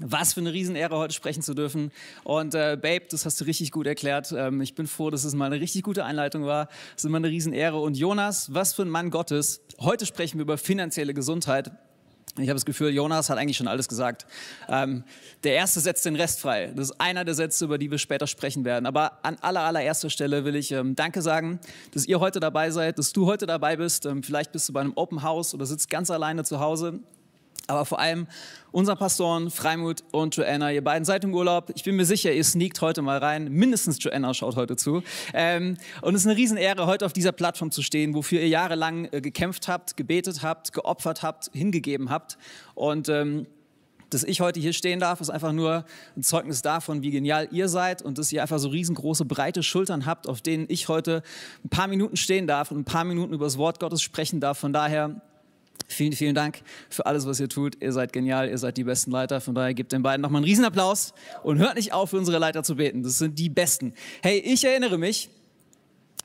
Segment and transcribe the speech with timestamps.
[0.00, 1.90] Was für eine Riesenehre, heute sprechen zu dürfen.
[2.22, 4.32] Und äh, Babe, das hast du richtig gut erklärt.
[4.36, 6.68] Ähm, ich bin froh, dass es mal eine richtig gute Einleitung war.
[6.96, 7.80] Es ist immer eine Riesenehre.
[7.80, 9.60] Und Jonas, was für ein Mann Gottes.
[9.80, 11.72] Heute sprechen wir über finanzielle Gesundheit.
[12.36, 14.26] Ich habe das Gefühl, Jonas hat eigentlich schon alles gesagt.
[14.68, 15.02] Ähm,
[15.42, 16.72] der erste setzt den Rest frei.
[16.76, 18.86] Das ist einer der Sätze, über die wir später sprechen werden.
[18.86, 21.58] Aber an aller, allererster Stelle will ich ähm, Danke sagen,
[21.92, 24.06] dass ihr heute dabei seid, dass du heute dabei bist.
[24.06, 27.00] Ähm, vielleicht bist du bei einem Open House oder sitzt ganz alleine zu Hause
[27.68, 28.26] aber vor allem
[28.70, 31.70] unser Pastoren Freimut und Joanna, ihr beiden seid im Urlaub.
[31.74, 33.50] Ich bin mir sicher, ihr sneakt heute mal rein.
[33.50, 35.02] Mindestens Joanna schaut heute zu.
[35.34, 39.08] Ähm, und es ist eine Riesenehre, heute auf dieser Plattform zu stehen, wofür ihr jahrelang
[39.12, 42.38] äh, gekämpft habt, gebetet habt, geopfert habt, hingegeben habt.
[42.74, 43.46] Und ähm,
[44.10, 45.84] dass ich heute hier stehen darf, ist einfach nur
[46.16, 50.06] ein Zeugnis davon, wie genial ihr seid und dass ihr einfach so riesengroße, breite Schultern
[50.06, 51.22] habt, auf denen ich heute
[51.64, 54.58] ein paar Minuten stehen darf und ein paar Minuten über das Wort Gottes sprechen darf.
[54.58, 55.20] Von daher
[55.90, 57.82] Vielen, vielen Dank für alles, was ihr tut.
[57.82, 59.40] Ihr seid genial, ihr seid die besten Leiter.
[59.40, 62.62] Von daher gebt den beiden nochmal einen Riesenapplaus und hört nicht auf, für unsere Leiter
[62.62, 63.02] zu beten.
[63.02, 63.94] Das sind die Besten.
[64.22, 65.30] Hey, ich erinnere mich,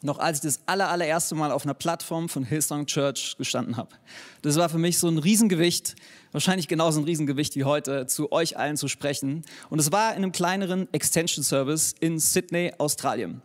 [0.01, 3.95] noch als ich das aller, allererste Mal auf einer Plattform von Hillsong Church gestanden habe.
[4.41, 5.95] Das war für mich so ein Riesengewicht,
[6.33, 9.43] wahrscheinlich genauso ein Riesengewicht wie heute, zu euch allen zu sprechen.
[9.69, 13.41] Und es war in einem kleineren Extension Service in Sydney, Australien.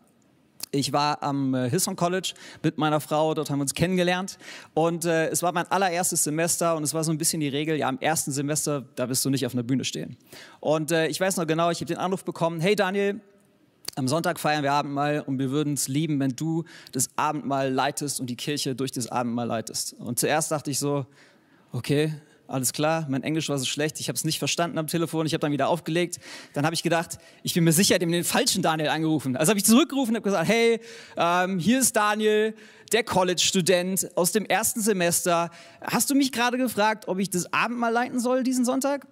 [0.71, 4.39] Ich war am äh, Hillsong College mit meiner Frau, dort haben wir uns kennengelernt
[4.75, 7.77] und äh, es war mein allererstes Semester und es war so ein bisschen die Regel,
[7.77, 10.19] ja, im ersten Semester, da wirst du nicht auf einer Bühne stehen.
[10.61, 13.21] Und äh, ich weiß noch genau, ich habe den Anruf bekommen, hey Daniel,
[13.97, 18.21] am Sonntag feiern wir Abendmahl und wir würden es lieben, wenn du das Abendmahl leitest
[18.21, 19.95] und die Kirche durch das Abendmahl leitest.
[19.95, 21.07] Und zuerst dachte ich so,
[21.73, 22.13] okay,
[22.49, 25.35] alles klar, mein Englisch war so schlecht, ich habe es nicht verstanden am Telefon, ich
[25.35, 26.19] habe dann wieder aufgelegt.
[26.55, 29.37] Dann habe ich gedacht, ich bin mir sicher, dem den falschen Daniel angerufen.
[29.37, 30.81] Also habe ich zurückgerufen und habe gesagt, hey,
[31.17, 32.55] ähm, hier ist Daniel,
[32.93, 35.51] der College-Student aus dem ersten Semester.
[35.83, 39.07] Hast du mich gerade gefragt, ob ich das Abendmahl leiten soll diesen Sonntag?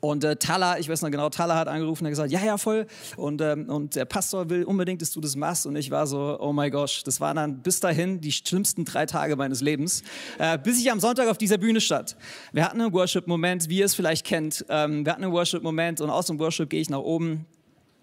[0.00, 2.86] Und äh, Tala, ich weiß noch genau, Tala hat angerufen und gesagt, ja, ja, voll.
[3.16, 5.66] Und, ähm, und der Pastor will unbedingt, dass du das machst.
[5.66, 9.06] Und ich war so, oh my gosh, das waren dann bis dahin die schlimmsten drei
[9.06, 10.02] Tage meines Lebens,
[10.38, 12.16] äh, bis ich am Sonntag auf dieser Bühne stand.
[12.52, 14.64] Wir hatten einen Worship-Moment, wie ihr es vielleicht kennt.
[14.68, 17.46] Ähm, wir hatten einen Worship-Moment und aus dem Worship gehe ich nach oben.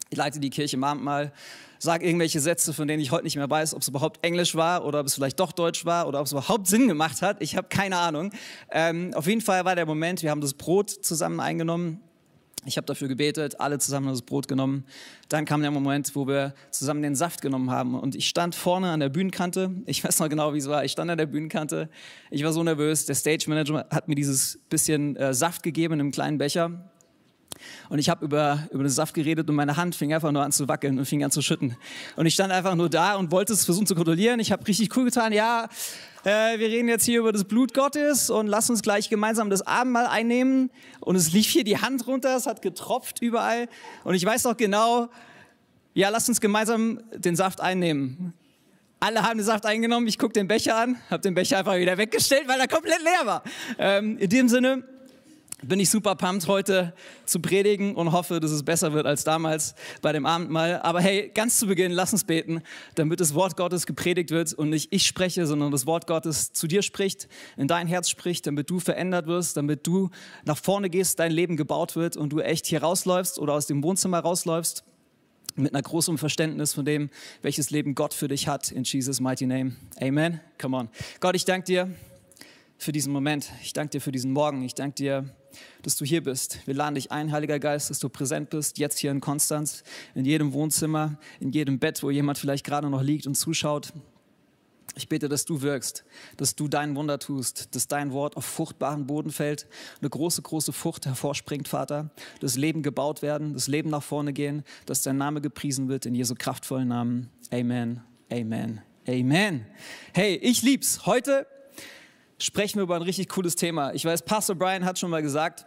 [0.09, 1.31] Ich leite die Kirche im Abendmahl
[1.79, 4.85] sage irgendwelche Sätze, von denen ich heute nicht mehr weiß, ob es überhaupt Englisch war
[4.85, 7.41] oder ob es vielleicht doch Deutsch war oder ob es überhaupt Sinn gemacht hat.
[7.41, 8.31] Ich habe keine Ahnung.
[8.71, 12.01] Ähm, auf jeden Fall war der Moment, wir haben das Brot zusammen eingenommen.
[12.67, 14.85] Ich habe dafür gebetet, alle zusammen das Brot genommen.
[15.29, 17.97] Dann kam der Moment, wo wir zusammen den Saft genommen haben.
[17.97, 19.71] Und ich stand vorne an der Bühnenkante.
[19.85, 20.83] Ich weiß noch genau, wie es war.
[20.83, 21.89] Ich stand an der Bühnenkante.
[22.31, 23.05] Ich war so nervös.
[23.05, 26.89] Der Stage Manager hat mir dieses bisschen äh, Saft gegeben in einem kleinen Becher.
[27.89, 30.51] Und ich habe über, über den Saft geredet und meine Hand fing einfach nur an
[30.51, 31.75] zu wackeln und fing an zu schütten.
[32.15, 34.39] Und ich stand einfach nur da und wollte es versuchen zu kontrollieren.
[34.39, 35.67] Ich habe richtig cool getan, ja,
[36.23, 39.61] äh, wir reden jetzt hier über das Blut Gottes und lass uns gleich gemeinsam das
[39.61, 40.71] Abendmahl einnehmen.
[40.99, 43.67] Und es lief hier die Hand runter, es hat getropft überall.
[44.03, 45.09] Und ich weiß noch genau,
[45.93, 48.33] ja, lass uns gemeinsam den Saft einnehmen.
[48.99, 51.97] Alle haben den Saft eingenommen, ich gucke den Becher an, habe den Becher einfach wieder
[51.97, 53.43] weggestellt, weil er komplett leer war.
[53.77, 54.83] Ähm, in dem Sinne,
[55.61, 56.93] bin ich super pumped, heute
[57.25, 60.81] zu predigen und hoffe, dass es besser wird als damals bei dem Abendmahl.
[60.81, 62.61] Aber hey, ganz zu Beginn, lass uns beten,
[62.95, 66.67] damit das Wort Gottes gepredigt wird und nicht ich spreche, sondern das Wort Gottes zu
[66.67, 67.27] dir spricht,
[67.57, 70.09] in dein Herz spricht, damit du verändert wirst, damit du
[70.43, 73.81] nach vorne gehst, dein Leben gebaut wird und du echt hier rausläufst oder aus dem
[73.81, 74.83] Wohnzimmer rausläufst
[75.55, 77.09] mit einer großen Verständnis von dem,
[77.41, 78.71] welches Leben Gott für dich hat.
[78.71, 79.77] In Jesus' mighty name.
[80.01, 80.41] Amen.
[80.59, 80.89] Come on.
[81.21, 81.95] Gott, ich danke dir
[82.77, 83.51] für diesen Moment.
[83.61, 84.63] Ich danke dir für diesen Morgen.
[84.63, 85.35] Ich danke dir
[85.81, 86.59] dass du hier bist.
[86.65, 89.83] Wir laden dich ein, Heiliger Geist, dass du präsent bist, jetzt hier in Konstanz,
[90.13, 93.93] in jedem Wohnzimmer, in jedem Bett, wo jemand vielleicht gerade noch liegt und zuschaut.
[94.97, 96.05] Ich bete, dass du wirkst,
[96.37, 99.67] dass du dein Wunder tust, dass dein Wort auf fruchtbaren Boden fällt,
[99.99, 104.63] eine große, große Frucht hervorspringt, Vater, dass Leben gebaut werden, das Leben nach vorne gehen,
[104.85, 107.29] dass dein Name gepriesen wird in Jesu kraftvollen Namen.
[107.51, 108.01] Amen,
[108.31, 109.65] Amen, Amen.
[110.13, 111.05] Hey, ich lieb's.
[111.05, 111.45] Heute
[112.37, 113.93] sprechen wir über ein richtig cooles Thema.
[113.93, 115.65] Ich weiß, Pastor Brian hat schon mal gesagt,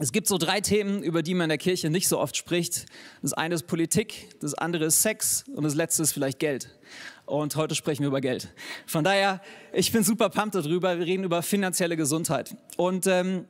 [0.00, 2.86] es gibt so drei Themen, über die man in der Kirche nicht so oft spricht.
[3.22, 6.70] Das eine ist Politik, das andere ist Sex und das letzte ist vielleicht Geld.
[7.26, 8.48] Und heute sprechen wir über Geld.
[8.86, 9.42] Von daher,
[9.72, 10.98] ich bin super pumped darüber.
[10.98, 12.54] Wir reden über finanzielle Gesundheit.
[12.76, 13.46] Und ähm,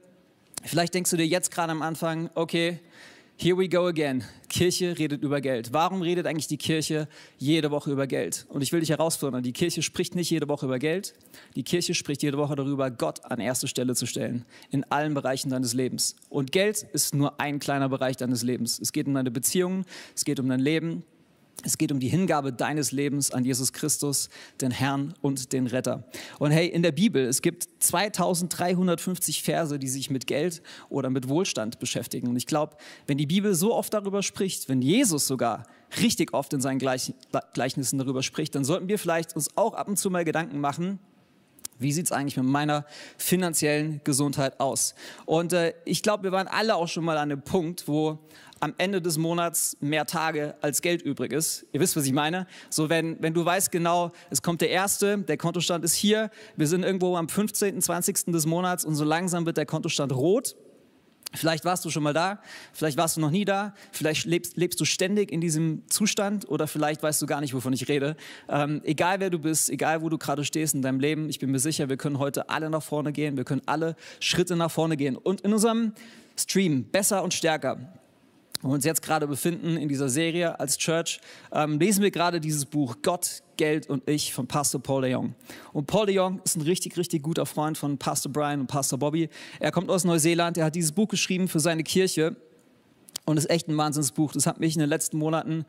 [0.65, 2.81] vielleicht denkst du dir jetzt gerade am Anfang, okay,
[3.41, 4.25] Here we go again.
[4.49, 5.73] Kirche redet über Geld.
[5.73, 7.07] Warum redet eigentlich die Kirche
[7.39, 8.47] jede Woche über Geld?
[8.49, 11.15] Und ich will dich herausfordern, die Kirche spricht nicht jede Woche über Geld.
[11.55, 14.45] Die Kirche spricht jede Woche darüber, Gott an erste Stelle zu stellen.
[14.71, 16.17] In allen Bereichen deines Lebens.
[16.29, 18.81] Und Geld ist nur ein kleiner Bereich deines Lebens.
[18.81, 19.85] Es geht um deine Beziehungen,
[20.17, 21.05] es geht um dein Leben,
[21.65, 24.29] es geht um die Hingabe deines Lebens an Jesus Christus,
[24.61, 26.05] den Herrn und den Retter.
[26.39, 31.29] Und hey, in der Bibel, es gibt 2350 Verse, die sich mit Geld oder mit
[31.29, 32.29] Wohlstand beschäftigen.
[32.29, 32.77] Und ich glaube,
[33.09, 35.65] wenn die Bibel so oft darüber spricht, wenn Jesus sogar
[36.01, 39.99] richtig oft in seinen Gleichnissen darüber spricht, dann sollten wir vielleicht uns auch ab und
[39.99, 41.01] zu mal Gedanken machen,
[41.79, 42.85] wie sieht es eigentlich mit meiner
[43.17, 44.95] finanziellen Gesundheit aus?
[45.27, 48.19] Und äh, ich glaube, wir waren alle auch schon mal an einem Punkt, wo
[48.61, 51.67] am Ende des Monats mehr Tage als Geld übrig ist.
[51.73, 52.47] Ihr wisst, was ich meine.
[52.71, 56.67] So, wenn, wenn du weißt genau, es kommt der erste, der Kontostand ist hier, wir
[56.67, 58.27] sind irgendwo am 15., 20.
[58.27, 60.57] des Monats und so langsam wird der Kontostand rot.
[61.35, 62.41] Vielleicht warst du schon mal da,
[62.73, 66.67] vielleicht warst du noch nie da, vielleicht lebst, lebst du ständig in diesem Zustand oder
[66.67, 68.17] vielleicht weißt du gar nicht, wovon ich rede.
[68.49, 71.51] Ähm, egal wer du bist, egal wo du gerade stehst in deinem Leben, ich bin
[71.51, 74.97] mir sicher, wir können heute alle nach vorne gehen, wir können alle Schritte nach vorne
[74.97, 75.17] gehen.
[75.17, 75.93] Und in unserem
[76.39, 77.77] Stream Besser und Stärker
[78.61, 81.21] wo wir uns jetzt gerade befinden in dieser Serie als Church,
[81.53, 85.35] ähm, lesen wir gerade dieses Buch Gott, Geld und ich von Pastor Paul de Jong.
[85.73, 88.99] Und Paul de Jong ist ein richtig, richtig guter Freund von Pastor Brian und Pastor
[88.99, 89.29] Bobby.
[89.61, 92.37] Er kommt aus Neuseeland, er hat dieses Buch geschrieben für seine Kirche
[93.25, 94.33] und ist echt ein Wahnsinnsbuch.
[94.33, 95.65] Das hat mich in den letzten Monaten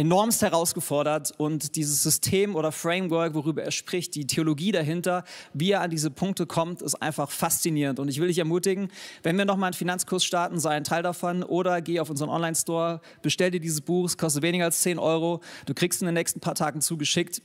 [0.00, 5.82] enormst herausgefordert und dieses System oder Framework, worüber er spricht, die Theologie dahinter, wie er
[5.82, 8.00] an diese Punkte kommt, ist einfach faszinierend.
[8.00, 8.90] Und ich will dich ermutigen,
[9.22, 13.02] wenn wir nochmal einen Finanzkurs starten, sei ein Teil davon oder geh auf unseren Online-Store,
[13.20, 16.40] bestell dir dieses Buch, es kostet weniger als 10 Euro, du kriegst in den nächsten
[16.40, 17.42] paar Tagen zugeschickt.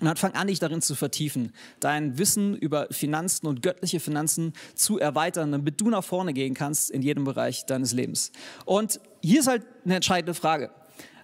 [0.00, 4.52] Und dann fang an, dich darin zu vertiefen, dein Wissen über Finanzen und göttliche Finanzen
[4.74, 8.32] zu erweitern, damit du nach vorne gehen kannst in jedem Bereich deines Lebens.
[8.66, 10.70] Und hier ist halt eine entscheidende Frage.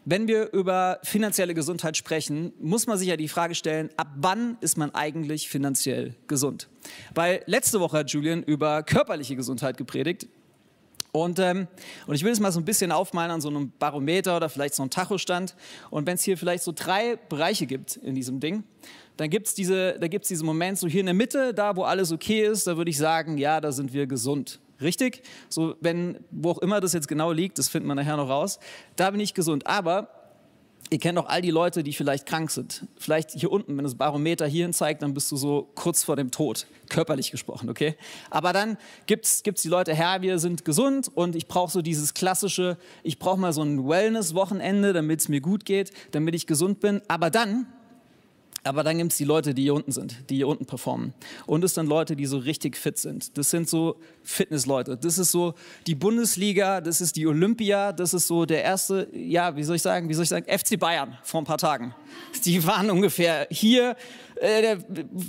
[0.09, 4.57] Wenn wir über finanzielle Gesundheit sprechen, muss man sich ja die Frage stellen, ab wann
[4.61, 6.69] ist man eigentlich finanziell gesund?
[7.13, 10.29] Weil letzte Woche hat Julian über körperliche Gesundheit gepredigt.
[11.11, 11.67] Und, ähm,
[12.07, 14.77] und ich will es mal so ein bisschen aufmalen an so einem Barometer oder vielleicht
[14.77, 15.57] so einem Tachostand.
[15.91, 18.63] Und wenn es hier vielleicht so drei Bereiche gibt in diesem Ding,
[19.17, 22.47] dann gibt es diese, diesen Moment so hier in der Mitte, da wo alles okay
[22.47, 24.61] ist, da würde ich sagen, ja, da sind wir gesund.
[24.81, 25.23] Richtig?
[25.49, 28.59] So, wenn, wo auch immer das jetzt genau liegt, das findet man nachher noch raus,
[28.97, 29.67] da bin ich gesund.
[29.67, 30.09] Aber
[30.91, 32.87] ihr kennt auch all die Leute, die vielleicht krank sind.
[32.97, 36.31] Vielleicht hier unten, wenn das Barometer hierhin zeigt, dann bist du so kurz vor dem
[36.31, 37.97] Tod, körperlich gesprochen, okay?
[38.31, 38.77] Aber dann
[39.07, 43.19] gibt es die Leute, Herr, wir sind gesund und ich brauche so dieses klassische, ich
[43.19, 47.03] brauche mal so ein Wellness-Wochenende, damit es mir gut geht, damit ich gesund bin.
[47.09, 47.67] Aber dann
[48.67, 51.15] aber dann gibt es die Leute, die hier unten sind, die hier unten performen.
[51.47, 53.39] Und es sind Leute, die so richtig fit sind.
[53.39, 54.97] Das sind so Fitnessleute.
[54.97, 55.55] Das ist so
[55.87, 59.83] die Bundesliga, das ist die Olympia, das ist so der erste, ja, wie soll ich
[59.83, 61.95] sagen, wie soll ich sagen, FC Bayern vor ein paar Tagen.
[62.45, 63.97] Die waren ungefähr hier,
[64.37, 64.77] äh,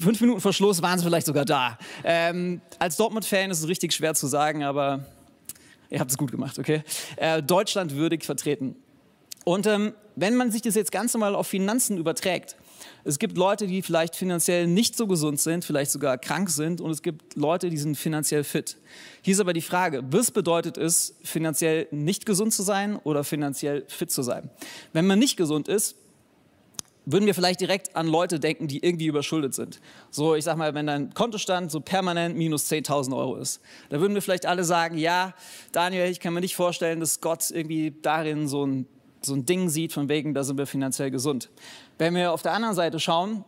[0.01, 1.77] fünf Minuten vor Schluss waren sie vielleicht sogar da.
[2.03, 5.05] Ähm, als Dortmund-Fan ist es richtig schwer zu sagen, aber
[5.89, 6.83] ihr habt es gut gemacht, okay?
[7.15, 8.75] Äh, Deutschland würdig vertreten.
[9.45, 12.57] Und ähm, wenn man sich das jetzt ganz normal auf Finanzen überträgt,
[13.07, 16.91] es gibt Leute, die vielleicht finanziell nicht so gesund sind, vielleicht sogar krank sind und
[16.91, 18.77] es gibt Leute, die sind finanziell fit.
[19.21, 23.85] Hier ist aber die Frage, was bedeutet es, finanziell nicht gesund zu sein oder finanziell
[23.87, 24.49] fit zu sein?
[24.91, 25.95] Wenn man nicht gesund ist,
[27.05, 29.79] würden wir vielleicht direkt an Leute denken, die irgendwie überschuldet sind.
[30.11, 34.15] So, ich sag mal, wenn dein Kontostand so permanent minus 10.000 Euro ist, da würden
[34.15, 35.33] wir vielleicht alle sagen, ja,
[35.71, 38.85] Daniel, ich kann mir nicht vorstellen, dass Gott irgendwie darin so ein,
[39.21, 41.49] so ein Ding sieht, von wegen, da sind wir finanziell gesund.
[41.97, 43.43] Wenn wir auf der anderen Seite schauen,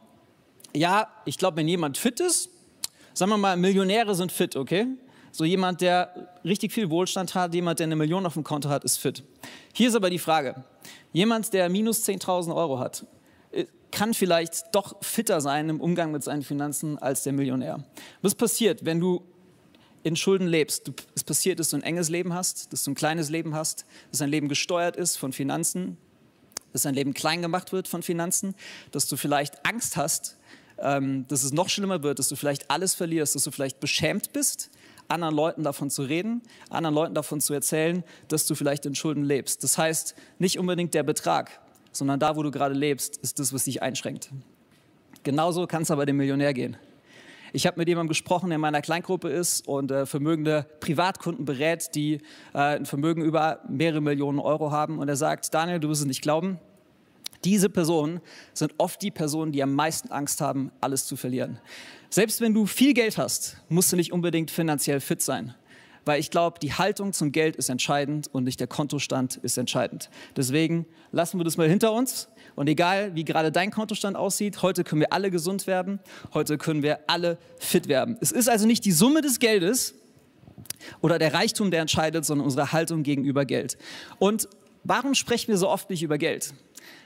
[0.75, 2.49] ja, ich glaube, wenn jemand fit ist,
[3.13, 4.87] sagen wir mal, Millionäre sind fit, okay?
[5.31, 8.83] So jemand, der richtig viel Wohlstand hat, jemand, der eine Million auf dem Konto hat,
[8.83, 9.23] ist fit.
[9.73, 10.63] Hier ist aber die Frage,
[11.13, 13.05] jemand, der minus 10.000 Euro hat,
[13.51, 17.83] äh, kann vielleicht doch fitter sein im Umgang mit seinen Finanzen als der Millionär.
[18.21, 19.23] Was passiert, wenn du
[20.03, 20.91] in Schulden lebst?
[21.15, 24.19] Es passiert, dass du ein enges Leben hast, dass du ein kleines Leben hast, dass
[24.19, 25.97] dein Leben gesteuert ist von Finanzen,
[26.73, 28.55] dass dein Leben klein gemacht wird von Finanzen,
[28.91, 30.37] dass du vielleicht Angst hast,
[30.77, 34.33] ähm, dass es noch schlimmer wird, dass du vielleicht alles verlierst, dass du vielleicht beschämt
[34.33, 34.69] bist,
[35.07, 39.23] anderen Leuten davon zu reden, anderen Leuten davon zu erzählen, dass du vielleicht in Schulden
[39.23, 39.63] lebst.
[39.63, 41.59] Das heißt, nicht unbedingt der Betrag,
[41.91, 44.29] sondern da, wo du gerade lebst, ist das, was dich einschränkt.
[45.23, 46.77] Genauso kann es aber dem Millionär gehen.
[47.53, 51.95] Ich habe mit jemandem gesprochen, der in meiner Kleingruppe ist und äh, vermögende Privatkunden berät,
[51.95, 52.15] die
[52.53, 54.99] äh, ein Vermögen über mehrere Millionen Euro haben.
[54.99, 56.59] Und er sagt, Daniel, du wirst es nicht glauben,
[57.45, 58.19] diese Personen
[58.53, 61.59] sind oft die Personen, die am meisten Angst haben, alles zu verlieren.
[62.09, 65.55] Selbst wenn du viel Geld hast, musst du nicht unbedingt finanziell fit sein.
[66.05, 70.09] weil ich glaube, die Haltung zum Geld ist entscheidend und nicht der Kontostand ist entscheidend.
[70.35, 72.29] Deswegen lassen wir das mal hinter uns.
[72.55, 75.99] Und egal, wie gerade dein Kontostand aussieht, heute können wir alle gesund werden,
[76.33, 78.17] heute können wir alle fit werden.
[78.21, 79.95] Es ist also nicht die Summe des Geldes
[81.01, 83.77] oder der Reichtum, der entscheidet, sondern unsere Haltung gegenüber Geld.
[84.17, 84.47] Und
[84.83, 86.53] warum sprechen wir so oft nicht über Geld?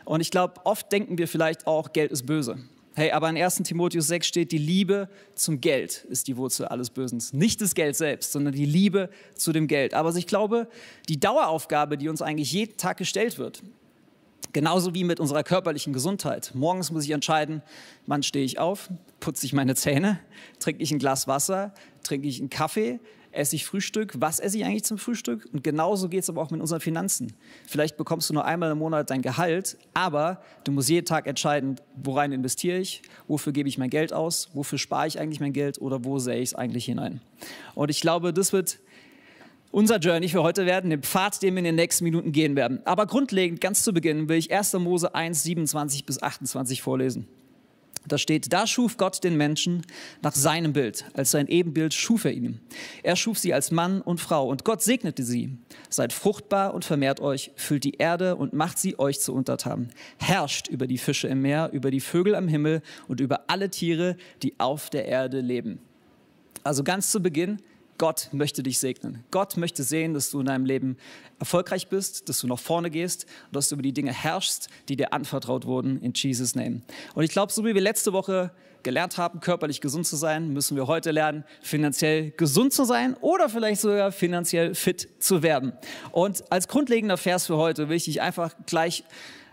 [0.06, 2.58] Und ich glaube, oft denken wir vielleicht auch, Geld ist böse.
[2.96, 6.92] Hey, aber in 1 Timotheus 6 steht, die Liebe zum Geld ist die Wurzel alles
[6.92, 7.34] Bösens.
[7.34, 9.96] Nicht das Geld selbst, sondern die Liebe zu dem Geld.
[9.96, 10.68] Aber ich glaube,
[11.10, 13.64] die Daueraufgabe, die uns eigentlich jeden Tag gestellt wird,
[14.52, 16.52] genauso wie mit unserer körperlichen Gesundheit.
[16.54, 17.62] Morgens muss ich entscheiden,
[18.08, 20.20] wann stehe ich auf, putze ich meine Zähne,
[20.60, 21.74] trinke ich ein Glas Wasser,
[22.04, 23.00] trinke ich einen Kaffee,
[23.34, 25.50] esse ich Frühstück, was esse ich eigentlich zum Frühstück?
[25.52, 27.34] Und genauso geht es aber auch mit unseren Finanzen.
[27.68, 31.78] Vielleicht bekommst du nur einmal im Monat dein Gehalt, aber du musst jeden Tag entscheiden,
[31.96, 35.82] worein investiere ich, wofür gebe ich mein Geld aus, wofür spare ich eigentlich mein Geld
[35.82, 37.22] oder wo sähe ich es eigentlich hinein.
[37.76, 38.80] Und ich glaube, das wird
[39.74, 42.80] unser Journey für heute werden, den Pfad, den wir in den nächsten Minuten gehen werden.
[42.86, 44.74] Aber grundlegend, ganz zu Beginn, will ich 1.
[44.74, 47.28] Mose 1, 27 bis 28 vorlesen.
[48.06, 49.82] Da steht, da schuf Gott den Menschen
[50.22, 51.06] nach seinem Bild.
[51.14, 52.60] Als sein Ebenbild schuf er ihn.
[53.02, 55.58] Er schuf sie als Mann und Frau und Gott segnete sie.
[55.90, 59.90] Seid fruchtbar und vermehrt euch, füllt die Erde und macht sie euch zu Untertanen.
[60.18, 64.18] Herrscht über die Fische im Meer, über die Vögel am Himmel und über alle Tiere,
[64.44, 65.80] die auf der Erde leben.
[66.64, 67.60] Also ganz zu Beginn,
[67.98, 69.24] Gott möchte dich segnen.
[69.32, 70.98] Gott möchte sehen, dass du in deinem Leben
[71.40, 74.96] erfolgreich bist, dass du nach vorne gehst und dass du über die Dinge herrschst, die
[74.96, 76.82] dir anvertraut wurden, in Jesus' Name.
[77.16, 78.52] Und ich glaube, so wie wir letzte Woche
[78.84, 83.50] gelernt haben, körperlich gesund zu sein, müssen wir heute lernen, finanziell gesund zu sein oder
[83.50, 85.74] vielleicht sogar finanziell fit zu werden.
[86.12, 89.04] Und als grundlegender Vers für heute will ich dich einfach gleich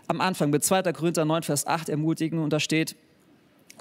[0.07, 0.83] am Anfang mit 2.
[0.93, 2.95] Korinther 9, Vers 8 ermutigen und da steht,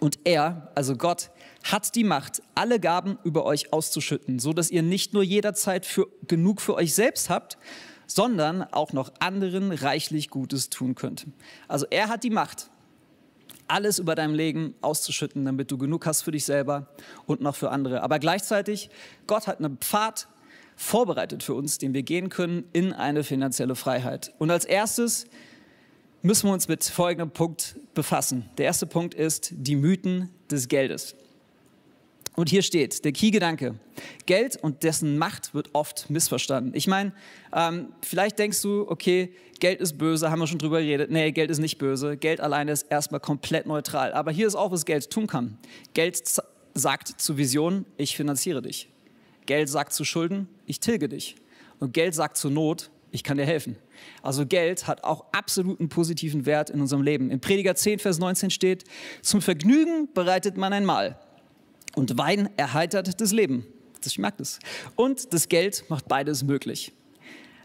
[0.00, 1.30] und er, also Gott,
[1.62, 6.06] hat die Macht, alle Gaben über euch auszuschütten, so dass ihr nicht nur jederzeit für,
[6.26, 7.58] genug für euch selbst habt,
[8.06, 11.26] sondern auch noch anderen reichlich Gutes tun könnt.
[11.68, 12.70] Also er hat die Macht,
[13.68, 16.88] alles über dein Leben auszuschütten, damit du genug hast für dich selber
[17.26, 18.02] und noch für andere.
[18.02, 18.90] Aber gleichzeitig,
[19.26, 20.26] Gott hat einen Pfad
[20.74, 24.34] vorbereitet für uns, den wir gehen können in eine finanzielle Freiheit.
[24.38, 25.26] Und als erstes
[26.22, 28.48] müssen wir uns mit folgendem Punkt befassen.
[28.58, 31.14] Der erste Punkt ist die Mythen des Geldes.
[32.36, 33.74] Und hier steht der Key-Gedanke.
[34.26, 36.72] Geld und dessen Macht wird oft missverstanden.
[36.74, 37.12] Ich meine,
[37.52, 41.10] ähm, vielleicht denkst du, okay, Geld ist böse, haben wir schon drüber geredet.
[41.10, 42.16] Nee, Geld ist nicht böse.
[42.16, 44.12] Geld alleine ist erstmal komplett neutral.
[44.12, 45.58] Aber hier ist auch, was Geld tun kann.
[45.92, 46.22] Geld
[46.74, 48.88] sagt zu Visionen, ich finanziere dich.
[49.46, 51.34] Geld sagt zu Schulden, ich tilge dich.
[51.78, 53.76] Und Geld sagt zur Not, ich kann dir helfen.
[54.22, 57.30] Also Geld hat auch absoluten positiven Wert in unserem Leben.
[57.30, 58.84] In Prediger 10, Vers 19 steht,
[59.20, 61.18] zum Vergnügen bereitet man ein Mahl
[61.94, 63.66] und Wein erheitert das Leben.
[64.04, 64.58] Ich mag das.
[64.96, 66.92] Und das Geld macht beides möglich.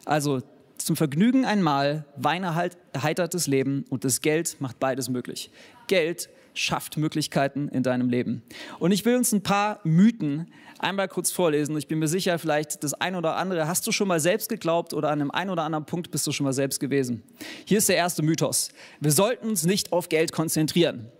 [0.03, 0.41] Also
[0.77, 5.49] zum Vergnügen ein Mahl, Wein erheitert das Leben und das Geld macht beides möglich.
[5.87, 8.43] Geld schafft Möglichkeiten in deinem Leben.
[8.79, 11.77] Und ich will uns ein paar Mythen einmal kurz vorlesen.
[11.77, 14.93] Ich bin mir sicher, vielleicht das ein oder andere hast du schon mal selbst geglaubt
[14.93, 17.23] oder an einem ein oder anderen Punkt bist du schon mal selbst gewesen.
[17.65, 18.69] Hier ist der erste Mythos.
[18.99, 21.11] Wir sollten uns nicht auf Geld konzentrieren.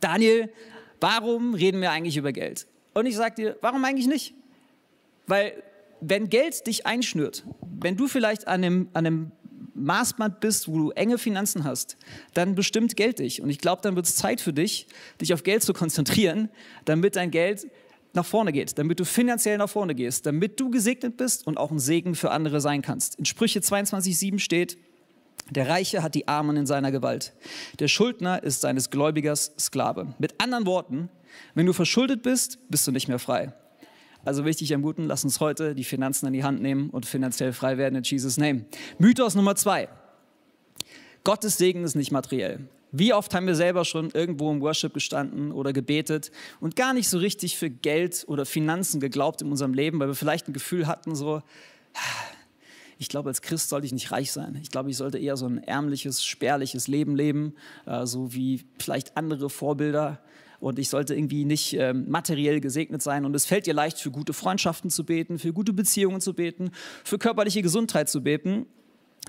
[0.00, 0.50] Daniel,
[1.02, 2.66] warum reden wir eigentlich über Geld?
[2.94, 4.34] Und ich sage dir, warum eigentlich nicht?
[5.26, 5.62] Weil
[6.00, 7.44] wenn Geld dich einschnürt,
[7.80, 9.32] wenn du vielleicht an einem, an einem
[9.74, 11.96] Maßband bist, wo du enge Finanzen hast,
[12.34, 13.42] dann bestimmt Geld dich.
[13.42, 14.86] Und ich glaube, dann wird es Zeit für dich,
[15.20, 16.48] dich auf Geld zu konzentrieren,
[16.84, 17.66] damit dein Geld
[18.14, 21.70] nach vorne geht, damit du finanziell nach vorne gehst, damit du gesegnet bist und auch
[21.70, 23.18] ein Segen für andere sein kannst.
[23.18, 24.76] In Sprüche 22,7 steht,
[25.52, 27.32] der Reiche hat die Armen in seiner Gewalt.
[27.78, 30.14] Der Schuldner ist seines Gläubigers Sklave.
[30.18, 31.08] Mit anderen Worten,
[31.54, 33.52] wenn du verschuldet bist, bist du nicht mehr frei.
[34.24, 37.06] Also will ich dich ermuten, lass uns heute die Finanzen in die Hand nehmen und
[37.06, 38.64] finanziell frei werden in Jesus' Name.
[38.98, 39.88] Mythos Nummer zwei.
[41.24, 42.68] Gottes Segen ist nicht materiell.
[42.92, 46.30] Wie oft haben wir selber schon irgendwo im Worship gestanden oder gebetet
[46.60, 50.14] und gar nicht so richtig für Geld oder Finanzen geglaubt in unserem Leben, weil wir
[50.14, 51.42] vielleicht ein Gefühl hatten, so,
[53.02, 54.56] ich glaube, als Christ sollte ich nicht reich sein.
[54.62, 57.54] Ich glaube, ich sollte eher so ein ärmliches, spärliches Leben leben,
[57.84, 60.20] äh, so wie vielleicht andere Vorbilder
[60.60, 63.24] und ich sollte irgendwie nicht ähm, materiell gesegnet sein.
[63.24, 66.70] Und es fällt dir leicht, für gute Freundschaften zu beten, für gute Beziehungen zu beten,
[67.02, 68.66] für körperliche Gesundheit zu beten.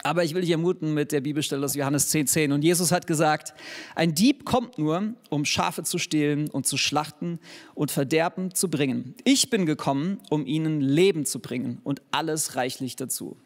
[0.04, 2.26] Aber ich will dich ermuten mit der Bibelstelle aus Johannes 10,10.
[2.28, 2.52] 10.
[2.52, 3.56] Und Jesus hat gesagt,
[3.96, 7.40] ein Dieb kommt nur, um Schafe zu stehlen und zu schlachten
[7.74, 9.16] und Verderben zu bringen.
[9.24, 13.38] Ich bin gekommen, um ihnen Leben zu bringen und alles reichlich dazu.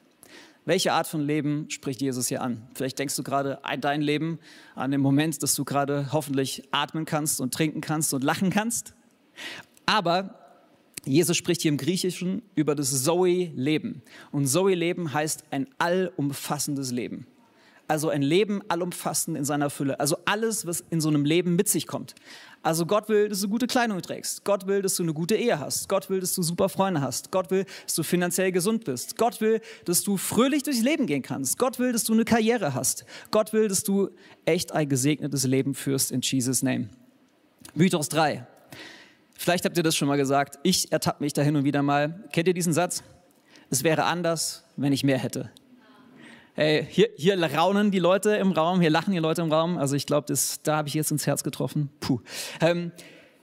[0.67, 2.67] Welche Art von Leben spricht Jesus hier an?
[2.75, 4.37] Vielleicht denkst du gerade an dein Leben,
[4.75, 8.93] an den Moment, dass du gerade hoffentlich atmen kannst und trinken kannst und lachen kannst.
[9.85, 10.35] Aber
[11.05, 14.01] Jesus spricht hier im Griechischen über das Zoe-Leben.
[14.33, 17.27] Und Zoe-Leben heißt ein allumfassendes Leben.
[17.87, 19.99] Also ein Leben allumfassend in seiner Fülle.
[19.99, 22.15] Also alles, was in so einem Leben mit sich kommt.
[22.61, 24.43] Also Gott will, dass du gute Kleidung trägst.
[24.43, 25.87] Gott will, dass du eine gute Ehe hast.
[25.87, 27.31] Gott will, dass du super Freunde hast.
[27.31, 29.17] Gott will, dass du finanziell gesund bist.
[29.17, 31.57] Gott will, dass du fröhlich durchs Leben gehen kannst.
[31.59, 33.05] Gott will, dass du eine Karriere hast.
[33.31, 34.09] Gott will, dass du
[34.43, 36.89] echt ein gesegnetes Leben führst in Jesus' Name.
[37.73, 38.45] Mythos 3.
[39.37, 40.59] Vielleicht habt ihr das schon mal gesagt.
[40.63, 42.23] Ich ertappe mich da hin und wieder mal.
[42.33, 43.03] Kennt ihr diesen Satz?
[43.69, 45.51] Es wäre anders, wenn ich mehr hätte.
[46.59, 49.77] Hey, hier, hier raunen die Leute im Raum, hier lachen die Leute im Raum.
[49.77, 50.33] Also ich glaube,
[50.63, 51.91] da habe ich jetzt ins Herz getroffen.
[51.99, 52.19] Puh.
[52.59, 52.91] Ähm,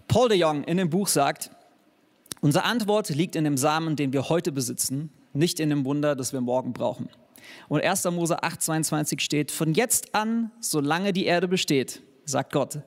[0.09, 1.53] Paul de Jong in dem Buch sagt,
[2.41, 6.33] unsere Antwort liegt in dem Samen, den wir heute besitzen, nicht in dem Wunder, das
[6.33, 7.09] wir morgen brauchen.
[7.69, 8.03] Und 1.
[8.07, 12.81] Mose 8,22 steht, von jetzt an, solange die Erde besteht, sagt Gott,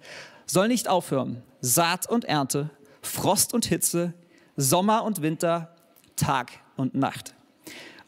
[0.45, 2.69] soll nicht aufhören, Saat und Ernte,
[3.01, 4.13] Frost und Hitze,
[4.57, 5.73] Sommer und Winter,
[6.17, 7.33] Tag und Nacht.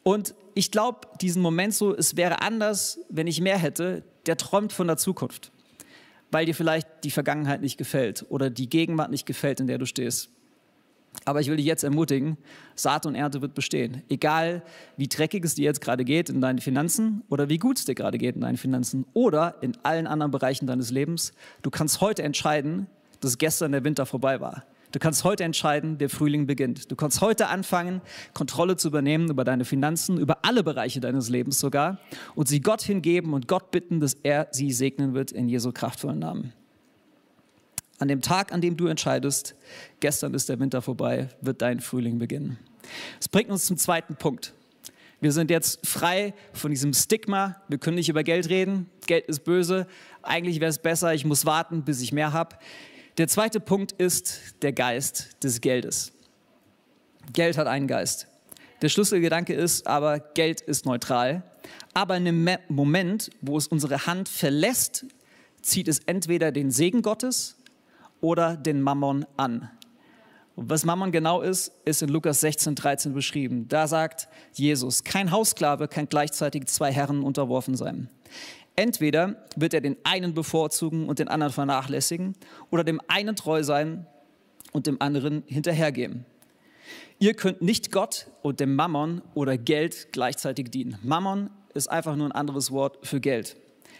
[0.04, 4.74] Und ich glaube, diesen Moment so, es wäre anders, wenn ich mehr hätte, der träumt
[4.74, 5.51] von der Zukunft,
[6.32, 9.86] weil dir vielleicht die Vergangenheit nicht gefällt oder die Gegenwart nicht gefällt, in der du
[9.86, 10.29] stehst.
[11.25, 12.38] Aber ich will dich jetzt ermutigen,
[12.75, 14.03] Saat und Ernte wird bestehen.
[14.10, 14.63] Egal,
[14.96, 17.96] wie dreckig es dir jetzt gerade geht in deinen Finanzen oder wie gut es dir
[17.96, 22.24] gerade geht in deinen Finanzen oder in allen anderen Bereichen deines Lebens, du kannst heute
[22.24, 22.88] entscheiden,
[23.22, 24.63] dass gestern der Winter vorbei war.
[24.91, 26.91] Du kannst heute entscheiden, der Frühling beginnt.
[26.91, 28.01] Du kannst heute anfangen,
[28.34, 32.00] Kontrolle zu übernehmen über deine Finanzen, über alle Bereiche deines Lebens sogar
[32.34, 36.19] und sie Gott hingeben und Gott bitten, dass er sie segnen wird in Jesu kraftvollen
[36.19, 36.53] Namen.
[38.00, 39.55] An dem Tag, an dem du entscheidest,
[40.00, 42.58] gestern ist der Winter vorbei, wird dein Frühling beginnen.
[43.19, 44.53] Das bringt uns zum zweiten Punkt.
[45.22, 47.58] Wir sind jetzt frei von diesem Stigma.
[47.67, 48.89] Wir können nicht über Geld reden.
[49.05, 49.86] Geld ist böse.
[50.24, 52.55] Eigentlich wäre es besser, ich muss warten, bis ich mehr habe.
[53.20, 56.14] Der zweite Punkt ist der Geist des Geldes.
[57.34, 58.28] Geld hat einen Geist.
[58.82, 61.44] Der Schlüsselgedanke ist aber, Geld ist neutral.
[61.94, 65.05] Aber in dem Moment, wo es unsere Hand verlässt,
[65.62, 67.58] zieht es entweder den Segen Gottes
[68.22, 69.70] oder den Mammon an.
[70.55, 73.68] Und was Mammon genau ist, ist in Lukas 16, 13 beschrieben.
[73.68, 78.10] Da sagt Jesus, kein Haussklave kann gleichzeitig zwei Herren unterworfen sein.
[78.79, 82.33] Entweder wird er den einen bevorzugen und den anderen vernachlässigen
[82.70, 84.07] oder dem einen treu sein
[84.72, 86.25] und dem anderen hinterhergehen.
[87.20, 90.98] Ihr könnt nicht Gott und dem Mammon oder Geld gleichzeitig dienen.
[91.03, 93.57] Mammon ist einfach nur ein anderes Wort für Geld.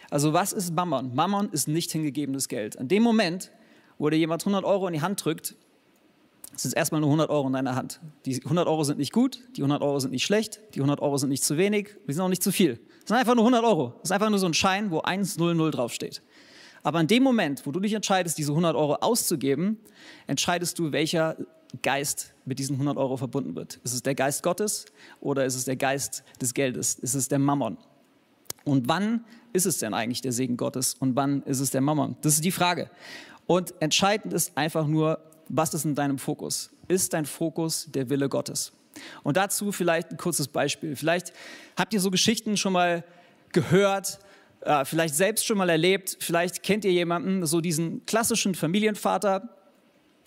[0.08, 1.14] Also was ist Mammon?
[1.14, 2.78] Mammon ist nicht hingegebenes Geld.
[2.78, 3.50] An dem Moment,
[3.98, 5.56] wo dir jemand 100 Euro in die Hand drückt,
[6.56, 8.00] sind es erstmal nur 100 Euro in deiner Hand.
[8.26, 11.16] Die 100 Euro sind nicht gut, die 100 Euro sind nicht schlecht, die 100 Euro
[11.16, 12.76] sind nicht zu wenig, die sind auch nicht zu viel.
[13.00, 13.94] Das sind einfach nur 100 Euro.
[14.00, 16.22] Das ist einfach nur so ein Schein, wo 100 draufsteht.
[16.82, 19.78] Aber in dem Moment, wo du dich entscheidest, diese 100 Euro auszugeben,
[20.26, 21.36] entscheidest du, welcher
[21.82, 23.76] Geist mit diesen 100 Euro verbunden wird.
[23.84, 24.86] Ist es der Geist Gottes
[25.20, 26.94] oder ist es der Geist des Geldes?
[26.94, 27.76] Ist es der Mammon?
[28.64, 32.16] Und wann ist es denn eigentlich der Segen Gottes und wann ist es der Mammon?
[32.22, 32.90] Das ist die Frage.
[33.46, 35.18] Und entscheidend ist einfach nur,
[35.50, 36.70] was ist in deinem Fokus?
[36.88, 38.72] Ist dein Fokus der Wille Gottes?
[39.22, 40.96] Und dazu vielleicht ein kurzes Beispiel.
[40.96, 41.32] Vielleicht
[41.76, 43.04] habt ihr so Geschichten schon mal
[43.52, 44.18] gehört,
[44.60, 49.56] äh, vielleicht selbst schon mal erlebt, vielleicht kennt ihr jemanden, so diesen klassischen Familienvater,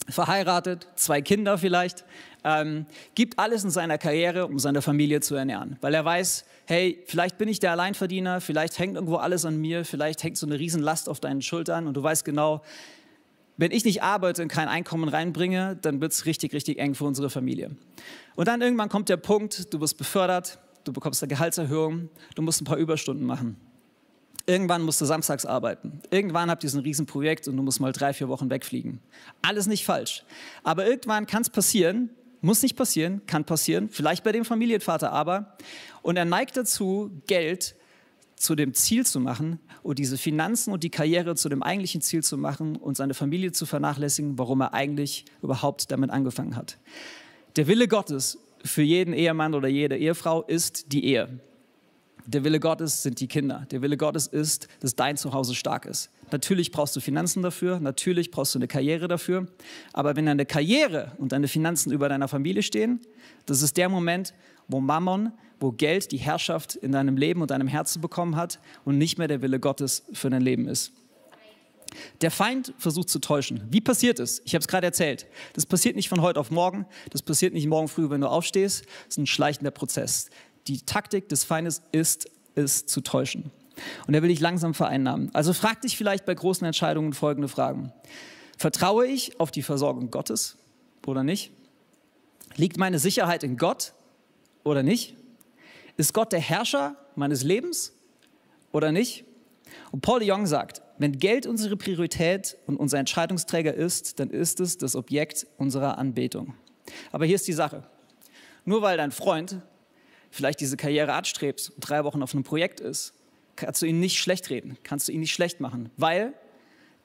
[0.09, 2.03] verheiratet, zwei Kinder vielleicht,
[2.43, 7.01] ähm, gibt alles in seiner Karriere, um seine Familie zu ernähren, weil er weiß, hey,
[7.05, 10.59] vielleicht bin ich der Alleinverdiener, vielleicht hängt irgendwo alles an mir, vielleicht hängt so eine
[10.59, 12.61] Riesenlast auf deinen Schultern und du weißt genau,
[13.57, 17.05] wenn ich nicht arbeite und kein Einkommen reinbringe, dann wird es richtig, richtig eng für
[17.05, 17.75] unsere Familie.
[18.35, 22.61] Und dann irgendwann kommt der Punkt, du wirst befördert, du bekommst eine Gehaltserhöhung, du musst
[22.61, 23.57] ein paar Überstunden machen.
[24.45, 26.01] Irgendwann musst du samstags arbeiten.
[26.09, 28.99] Irgendwann habt ihr so ein Riesenprojekt und du musst mal drei, vier Wochen wegfliegen.
[29.41, 30.25] Alles nicht falsch.
[30.63, 32.09] Aber irgendwann kann es passieren,
[32.41, 35.55] muss nicht passieren, kann passieren, vielleicht bei dem Familienvater aber.
[36.01, 37.75] Und er neigt dazu, Geld
[38.43, 42.23] zu dem Ziel zu machen und diese Finanzen und die Karriere zu dem eigentlichen Ziel
[42.23, 46.77] zu machen und seine Familie zu vernachlässigen, warum er eigentlich überhaupt damit angefangen hat.
[47.55, 51.39] Der Wille Gottes für jeden Ehemann oder jede Ehefrau ist die Ehe.
[52.25, 53.65] Der Wille Gottes sind die Kinder.
[53.71, 56.09] Der Wille Gottes ist, dass dein Zuhause stark ist.
[56.31, 59.47] Natürlich brauchst du Finanzen dafür, natürlich brauchst du eine Karriere dafür.
[59.93, 63.01] Aber wenn deine Karriere und deine Finanzen über deiner Familie stehen,
[63.45, 64.33] das ist der Moment,
[64.67, 68.97] wo Mammon, wo Geld die Herrschaft in deinem Leben und deinem Herzen bekommen hat und
[68.97, 70.93] nicht mehr der Wille Gottes für dein Leben ist.
[72.21, 73.63] Der Feind versucht zu täuschen.
[73.69, 74.41] Wie passiert es?
[74.45, 75.27] Ich habe es gerade erzählt.
[75.53, 76.85] Das passiert nicht von heute auf morgen.
[77.11, 78.85] Das passiert nicht morgen früh, wenn du aufstehst.
[78.85, 80.29] Das ist ein schleichender Prozess.
[80.67, 83.51] Die Taktik des Feindes ist, es zu täuschen.
[84.07, 85.29] Und er will dich langsam vereinnahmen.
[85.33, 87.91] Also frag dich vielleicht bei großen Entscheidungen folgende Fragen.
[88.57, 90.57] Vertraue ich auf die Versorgung Gottes
[91.05, 91.51] oder nicht?
[92.55, 93.93] Liegt meine Sicherheit in Gott
[94.63, 95.15] oder nicht?
[95.97, 97.93] Ist Gott der Herrscher meines Lebens
[98.71, 99.25] oder nicht?
[99.91, 104.59] Und Paul de Jong sagt, wenn Geld unsere Priorität und unser Entscheidungsträger ist, dann ist
[104.59, 106.53] es das Objekt unserer Anbetung.
[107.11, 107.83] Aber hier ist die Sache.
[108.65, 109.61] Nur weil dein Freund
[110.29, 113.13] vielleicht diese Karriere anstrebt und drei Wochen auf einem Projekt ist,
[113.55, 116.33] kannst du ihn nicht schlecht reden, kannst du ihn nicht schlecht machen, weil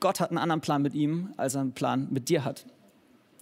[0.00, 2.66] Gott hat einen anderen Plan mit ihm, als er einen Plan mit dir hat.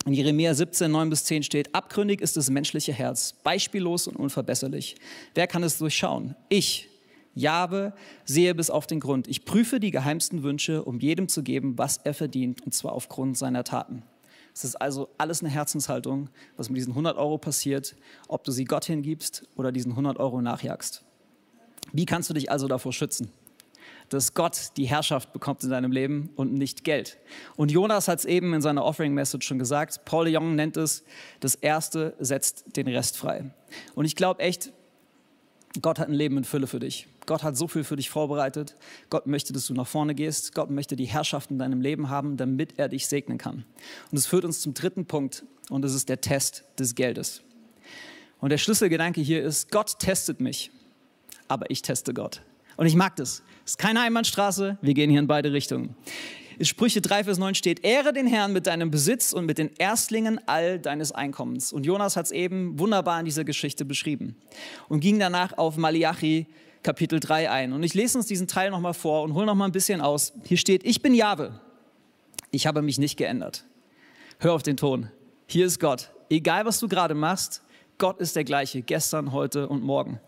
[0.07, 4.95] In Jeremia 17, 9 bis 10 steht, abgründig ist das menschliche Herz, beispiellos und unverbesserlich.
[5.35, 6.37] Wer kann es durchschauen?
[6.49, 6.88] Ich,
[7.35, 7.92] Jabe,
[8.25, 9.27] sehe bis auf den Grund.
[9.27, 13.37] Ich prüfe die geheimsten Wünsche, um jedem zu geben, was er verdient, und zwar aufgrund
[13.37, 14.05] seiner Taten.
[14.55, 17.95] Es ist also alles eine Herzenshaltung, was mit diesen 100 Euro passiert,
[18.29, 21.05] ob du sie Gott hingibst oder diesen 100 Euro nachjagst.
[21.93, 23.31] Wie kannst du dich also davor schützen?
[24.09, 27.19] dass Gott die Herrschaft bekommt in deinem Leben und nicht Geld.
[27.57, 30.05] Und Jonas hat es eben in seiner Offering Message schon gesagt.
[30.05, 31.05] Paul Young nennt es,
[31.41, 33.51] das Erste setzt den Rest frei.
[33.95, 34.73] Und ich glaube echt,
[35.83, 37.09] Gott hat ein Leben in Fülle für dich.
[37.27, 38.77] Gott hat so viel für dich vorbereitet.
[39.11, 40.55] Gott möchte, dass du nach vorne gehst.
[40.55, 43.65] Gott möchte die Herrschaft in deinem Leben haben, damit er dich segnen kann.
[44.11, 47.43] Und es führt uns zum dritten Punkt und das ist der Test des Geldes.
[48.39, 50.71] Und der Schlüsselgedanke hier ist, Gott testet mich,
[51.49, 52.43] aber ich teste Gott.
[52.77, 53.43] Und ich mag das.
[53.65, 55.97] Es ist keine Einbahnstraße, wir gehen hier in beide Richtungen.
[56.59, 59.71] In Sprüche 3, Vers 9 steht, Ehre den Herrn mit deinem Besitz und mit den
[59.77, 61.73] Erstlingen all deines Einkommens.
[61.73, 64.37] Und Jonas hat es eben wunderbar in dieser Geschichte beschrieben
[64.89, 66.47] und ging danach auf Malachi
[66.83, 67.73] Kapitel 3 ein.
[67.73, 70.33] Und ich lese uns diesen Teil nochmal vor und hole nochmal ein bisschen aus.
[70.45, 71.61] Hier steht, ich bin Jahwe.
[72.53, 73.65] Ich habe mich nicht geändert.
[74.39, 75.11] Hör auf den Ton.
[75.47, 76.11] Hier ist Gott.
[76.31, 77.63] Egal, was du gerade machst,
[77.99, 80.21] Gott ist der gleiche, gestern, heute und morgen.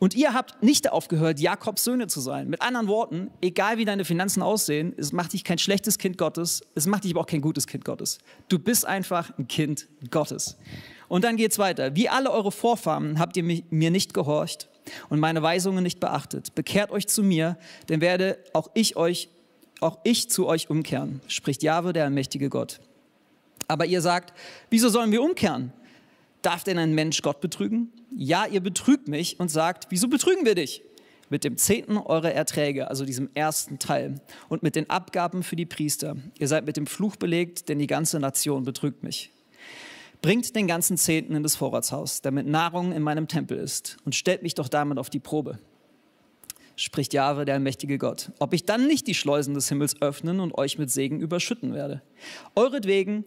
[0.00, 2.48] Und ihr habt nicht aufgehört, Jakobs Söhne zu sein.
[2.48, 6.62] Mit anderen Worten, egal wie deine Finanzen aussehen, es macht dich kein schlechtes Kind Gottes,
[6.74, 8.16] es macht dich aber auch kein gutes Kind Gottes.
[8.48, 10.56] Du bist einfach ein Kind Gottes.
[11.08, 11.94] Und dann geht's weiter.
[11.96, 14.70] Wie alle eure Vorfahren habt ihr mir nicht gehorcht
[15.10, 16.54] und meine Weisungen nicht beachtet.
[16.54, 17.58] Bekehrt euch zu mir,
[17.90, 19.28] denn werde auch ich euch,
[19.80, 22.80] auch ich zu euch umkehren, spricht Jahwe, der allmächtige Gott.
[23.68, 24.32] Aber ihr sagt,
[24.70, 25.74] wieso sollen wir umkehren?
[26.42, 27.92] Darf denn ein Mensch Gott betrügen?
[28.10, 30.82] Ja, ihr betrügt mich und sagt, wieso betrügen wir dich?
[31.28, 35.66] Mit dem Zehnten eurer Erträge, also diesem ersten Teil, und mit den Abgaben für die
[35.66, 36.16] Priester.
[36.38, 39.32] Ihr seid mit dem Fluch belegt, denn die ganze Nation betrügt mich.
[40.22, 44.42] Bringt den ganzen Zehnten in das Vorratshaus, damit Nahrung in meinem Tempel ist, und stellt
[44.42, 45.58] mich doch damit auf die Probe
[46.80, 50.56] spricht Jahwe, der allmächtige Gott, ob ich dann nicht die Schleusen des Himmels öffnen und
[50.56, 52.00] euch mit Segen überschütten werde.
[52.56, 53.24] Euretwegen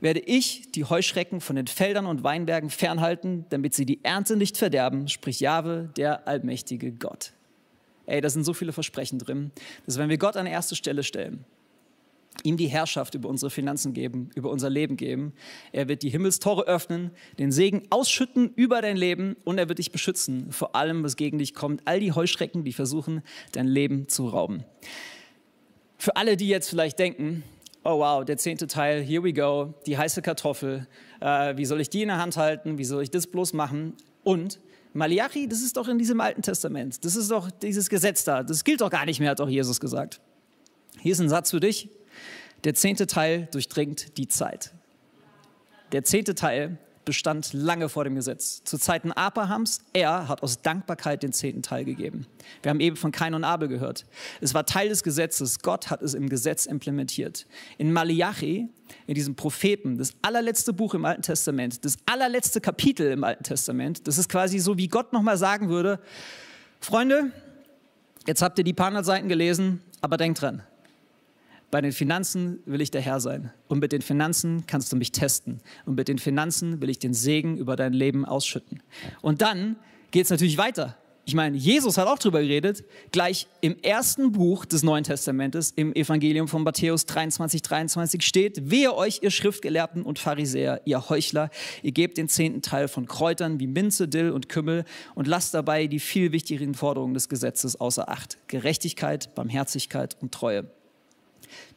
[0.00, 4.56] werde ich die Heuschrecken von den Feldern und Weinbergen fernhalten, damit sie die Ernte nicht
[4.56, 7.32] verderben, spricht Jahwe, der allmächtige Gott.
[8.06, 9.52] Ey, da sind so viele Versprechen drin,
[9.84, 11.44] dass wenn wir Gott an erste Stelle stellen,
[12.42, 15.32] ihm die Herrschaft über unsere Finanzen geben, über unser Leben geben.
[15.72, 19.92] Er wird die Himmelstore öffnen, den Segen ausschütten über dein Leben und er wird dich
[19.92, 21.82] beschützen vor allem, was gegen dich kommt.
[21.84, 23.22] All die Heuschrecken, die versuchen,
[23.52, 24.64] dein Leben zu rauben.
[25.98, 27.42] Für alle, die jetzt vielleicht denken,
[27.84, 30.86] oh wow, der zehnte Teil, here we go, die heiße Kartoffel,
[31.20, 33.94] äh, wie soll ich die in der Hand halten, wie soll ich das bloß machen?
[34.24, 34.60] Und
[34.92, 38.64] Malachi, das ist doch in diesem Alten Testament, das ist doch dieses Gesetz da, das
[38.64, 40.20] gilt doch gar nicht mehr, hat doch Jesus gesagt.
[41.00, 41.88] Hier ist ein Satz für dich,
[42.64, 44.72] der zehnte Teil durchdringt die Zeit.
[45.92, 48.62] Der zehnte Teil bestand lange vor dem Gesetz.
[48.64, 52.26] Zu Zeiten Abrahams, er hat aus Dankbarkeit den zehnten Teil gegeben.
[52.62, 54.04] Wir haben eben von Kain und Abel gehört.
[54.40, 55.60] Es war Teil des Gesetzes.
[55.60, 57.46] Gott hat es im Gesetz implementiert.
[57.78, 58.68] In Malachi,
[59.06, 64.06] in diesem Propheten, das allerletzte Buch im Alten Testament, das allerletzte Kapitel im Alten Testament,
[64.08, 66.00] das ist quasi so, wie Gott nochmal sagen würde,
[66.80, 67.30] Freunde,
[68.26, 70.62] jetzt habt ihr die paar hundert Seiten gelesen, aber denkt dran,
[71.70, 73.52] bei den Finanzen will ich der Herr sein.
[73.68, 75.58] Und mit den Finanzen kannst du mich testen.
[75.84, 78.82] Und mit den Finanzen will ich den Segen über dein Leben ausschütten.
[79.20, 79.76] Und dann
[80.10, 80.96] geht es natürlich weiter.
[81.28, 85.92] Ich meine, Jesus hat auch darüber geredet, gleich im ersten Buch des Neuen Testamentes, im
[85.92, 91.50] Evangelium von Matthäus 23, 23 steht, wehe euch, ihr Schriftgelehrten und Pharisäer, ihr Heuchler,
[91.82, 94.84] ihr gebt den zehnten Teil von Kräutern wie Minze, Dill und Kümmel
[95.16, 98.38] und lasst dabei die viel wichtigeren Forderungen des Gesetzes außer Acht.
[98.46, 100.70] Gerechtigkeit, Barmherzigkeit und Treue.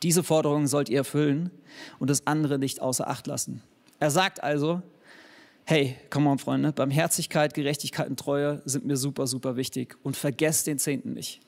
[0.03, 1.51] Diese Forderungen sollt ihr erfüllen
[1.99, 3.61] und das andere nicht außer Acht lassen.
[3.99, 4.81] Er sagt also,
[5.65, 10.67] hey, come on, Freunde, Barmherzigkeit, Gerechtigkeit und Treue sind mir super, super wichtig und vergesst
[10.67, 11.41] den Zehnten nicht.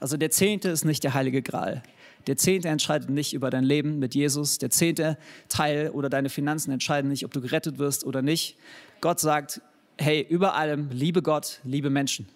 [0.00, 1.82] Also der Zehnte ist nicht der heilige Gral.
[2.26, 4.58] Der Zehnte entscheidet nicht über dein Leben mit Jesus.
[4.58, 5.16] Der zehnte
[5.48, 8.56] Teil oder deine Finanzen entscheiden nicht, ob du gerettet wirst oder nicht.
[9.00, 9.60] Gott sagt,
[9.98, 12.28] hey, über allem, liebe Gott, liebe Menschen.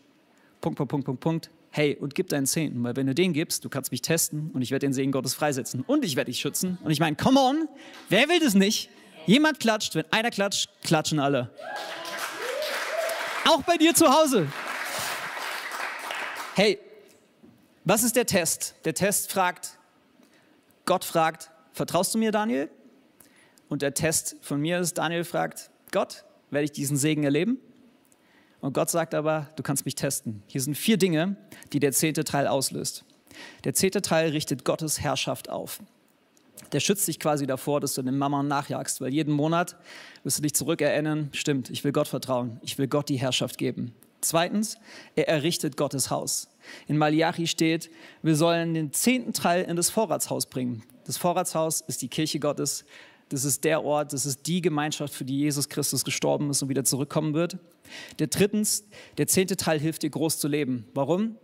[0.60, 3.62] Punkt, Punkt, Punkt, Punkt, Punkt hey, und gib deinen Zehnten, weil wenn du den gibst,
[3.62, 6.40] du kannst mich testen und ich werde den Segen Gottes freisetzen und ich werde dich
[6.40, 6.78] schützen.
[6.82, 7.68] Und ich meine, come on,
[8.08, 8.88] wer will das nicht?
[9.26, 11.50] Jemand klatscht, wenn einer klatscht, klatschen alle.
[13.46, 14.48] Auch bei dir zu Hause.
[16.54, 16.78] Hey,
[17.84, 18.74] was ist der Test?
[18.86, 19.78] Der Test fragt,
[20.86, 22.70] Gott fragt, vertraust du mir, Daniel?
[23.68, 27.58] Und der Test von mir ist, Daniel fragt, Gott, werde ich diesen Segen erleben?
[28.60, 30.42] Und Gott sagt aber, du kannst mich testen.
[30.46, 31.36] Hier sind vier Dinge,
[31.72, 33.04] die der zehnte Teil auslöst.
[33.64, 35.80] Der zehnte Teil richtet Gottes Herrschaft auf.
[36.72, 39.76] Der schützt dich quasi davor, dass du den Mammon nachjagst, weil jeden Monat
[40.24, 43.94] wirst du dich zurückerinnern, stimmt, ich will Gott vertrauen, ich will Gott die Herrschaft geben.
[44.20, 44.78] Zweitens,
[45.14, 46.48] er errichtet Gottes Haus.
[46.88, 47.90] In Malachi steht,
[48.22, 50.82] wir sollen den zehnten Teil in das Vorratshaus bringen.
[51.04, 52.84] Das Vorratshaus ist die Kirche Gottes.
[53.28, 56.68] Das ist der Ort, das ist die Gemeinschaft, für die Jesus Christus gestorben ist und
[56.68, 57.58] wieder zurückkommen wird.
[58.18, 58.84] Der drittens,
[59.18, 60.86] der zehnte Teil hilft dir groß zu leben.
[60.94, 61.36] Warum?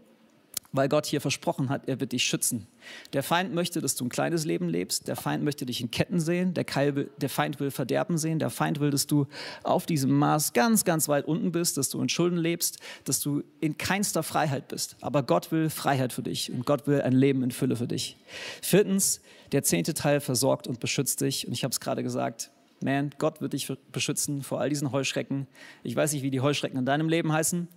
[0.72, 2.66] weil Gott hier versprochen hat, er wird dich schützen.
[3.12, 5.07] Der Feind möchte, dass du ein kleines Leben lebst.
[5.07, 6.55] Der Feind möchte dich in Ketten sehen.
[6.55, 8.38] Der, will, der, Feind will Verderben sehen.
[8.38, 9.26] Der Feind will, dass du
[9.62, 13.42] auf diesem Maß ganz, ganz weit unten bist, dass du in Schulden lebst, dass du
[13.61, 14.96] in keinster Freiheit bist.
[15.00, 18.16] Aber Gott will Freiheit für dich und Gott will ein Leben in Fülle für dich.
[18.62, 19.20] Viertens,
[19.52, 21.46] der zehnte Teil versorgt und beschützt dich.
[21.46, 22.50] Und ich habe es gerade gesagt,
[22.83, 25.47] man, Gott wird dich beschützen vor all diesen Heuschrecken.
[25.83, 27.68] Ich weiß nicht, wie die Heuschrecken in deinem Leben heißen.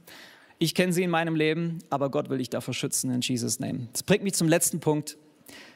[0.57, 3.87] Ich kenne sie in meinem Leben, aber Gott will dich davor schützen in Jesus' Name.
[3.91, 5.17] Das bringt mich zum letzten Punkt.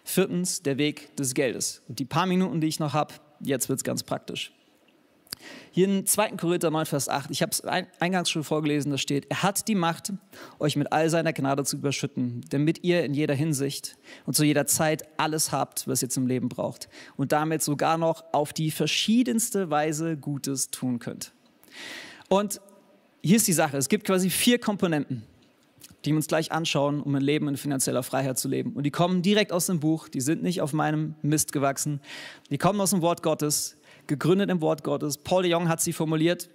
[0.03, 1.83] Viertens, der Weg des Geldes.
[1.87, 4.51] Und die paar Minuten, die ich noch habe, jetzt wird es ganz praktisch.
[5.71, 6.31] Hier in 2.
[6.31, 9.75] Korinther 9, Vers 8, ich habe es eingangs schon vorgelesen, da steht, er hat die
[9.75, 10.13] Macht,
[10.59, 14.65] euch mit all seiner Gnade zu überschütten, damit ihr in jeder Hinsicht und zu jeder
[14.65, 19.69] Zeit alles habt, was ihr zum Leben braucht und damit sogar noch auf die verschiedenste
[19.69, 21.31] Weise Gutes tun könnt.
[22.27, 22.61] Und
[23.21, 25.23] hier ist die Sache, es gibt quasi vier Komponenten,
[26.05, 28.73] die wir uns gleich anschauen, um ein Leben in finanzieller Freiheit zu leben.
[28.73, 31.99] Und die kommen direkt aus dem Buch, die sind nicht auf meinem Mist gewachsen,
[32.49, 33.75] die kommen aus dem Wort Gottes,
[34.09, 35.17] gegründet im Wort Gottes.
[35.17, 36.49] Paul de Jong hat sie formuliert,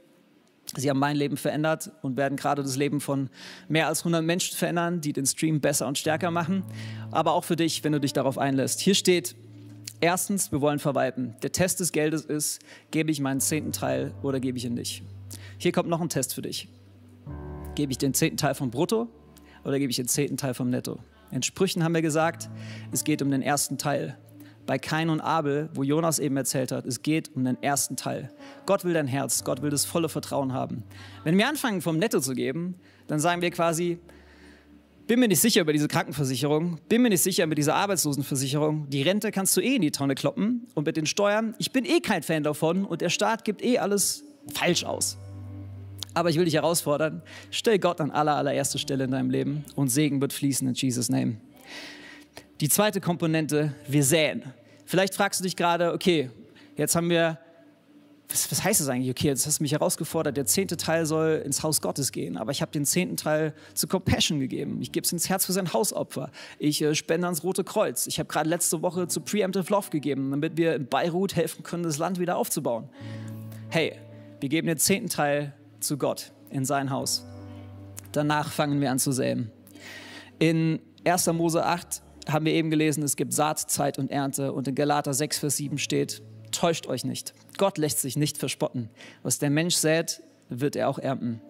[0.77, 3.29] Sie haben mein Leben verändert und werden gerade das Leben von
[3.69, 6.65] mehr als 100 Menschen verändern, die den Stream besser und stärker machen.
[7.11, 8.81] Aber auch für dich, wenn du dich darauf einlässt.
[8.81, 9.37] Hier steht,
[10.01, 11.37] erstens, wir wollen verwalten.
[11.43, 15.03] Der Test des Geldes ist, gebe ich meinen zehnten Teil oder gebe ich ihn nicht.
[15.59, 16.69] Hier kommt noch ein Test für dich.
[17.75, 19.09] Gebe ich den zehnten Teil vom Brutto
[19.65, 20.99] oder gebe ich den zehnten Teil vom Netto?
[21.31, 22.49] In Sprüchen haben wir gesagt,
[22.91, 24.17] es geht um den ersten Teil.
[24.67, 28.33] Bei Kain und Abel, wo Jonas eben erzählt hat, es geht um den ersten Teil.
[28.65, 30.85] Gott will dein Herz, Gott will das volle Vertrauen haben.
[31.23, 33.99] Wenn wir anfangen, vom Netto zu geben, dann sagen wir quasi,
[35.07, 39.03] bin mir nicht sicher über diese Krankenversicherung, bin mir nicht sicher über diese Arbeitslosenversicherung, die
[39.03, 42.01] Rente kannst du eh in die Tonne kloppen und mit den Steuern, ich bin eh
[42.01, 44.25] kein Fan davon und der Staat gibt eh alles
[44.55, 45.19] falsch aus.
[46.15, 49.89] Aber ich will dich herausfordern, stell Gott an aller, allererste Stelle in deinem Leben und
[49.89, 51.37] Segen wird fließen in Jesus' Name.
[52.61, 54.45] Die zweite Komponente, wir säen.
[54.85, 56.31] Vielleicht fragst du dich gerade, okay,
[56.77, 57.41] jetzt haben wir,
[58.29, 59.11] was, was heißt das eigentlich?
[59.11, 62.53] Okay, jetzt hast du mich herausgefordert, der zehnte Teil soll ins Haus Gottes gehen, aber
[62.53, 64.81] ich habe den zehnten Teil zu Compassion gegeben.
[64.81, 66.31] Ich gebe es ins Herz für sein Hausopfer.
[66.61, 68.07] Ich äh, spende ans Rote Kreuz.
[68.07, 71.83] Ich habe gerade letzte Woche zu Preemptive Love gegeben, damit wir in Beirut helfen können,
[71.83, 72.89] das Land wieder aufzubauen.
[73.69, 73.99] Hey,
[74.39, 77.27] wir geben den zehnten Teil zu Gott in sein Haus.
[78.13, 79.51] Danach fangen wir an zu säen.
[80.39, 81.27] In 1.
[81.33, 84.53] Mose 8 haben wir eben gelesen, es gibt Saat, Zeit und Ernte.
[84.53, 87.35] Und in Galater 6, Vers 7 steht, täuscht euch nicht.
[87.59, 88.89] Gott lässt sich nicht verspotten.
[89.23, 91.41] Was der Mensch sät, wird er auch ernten.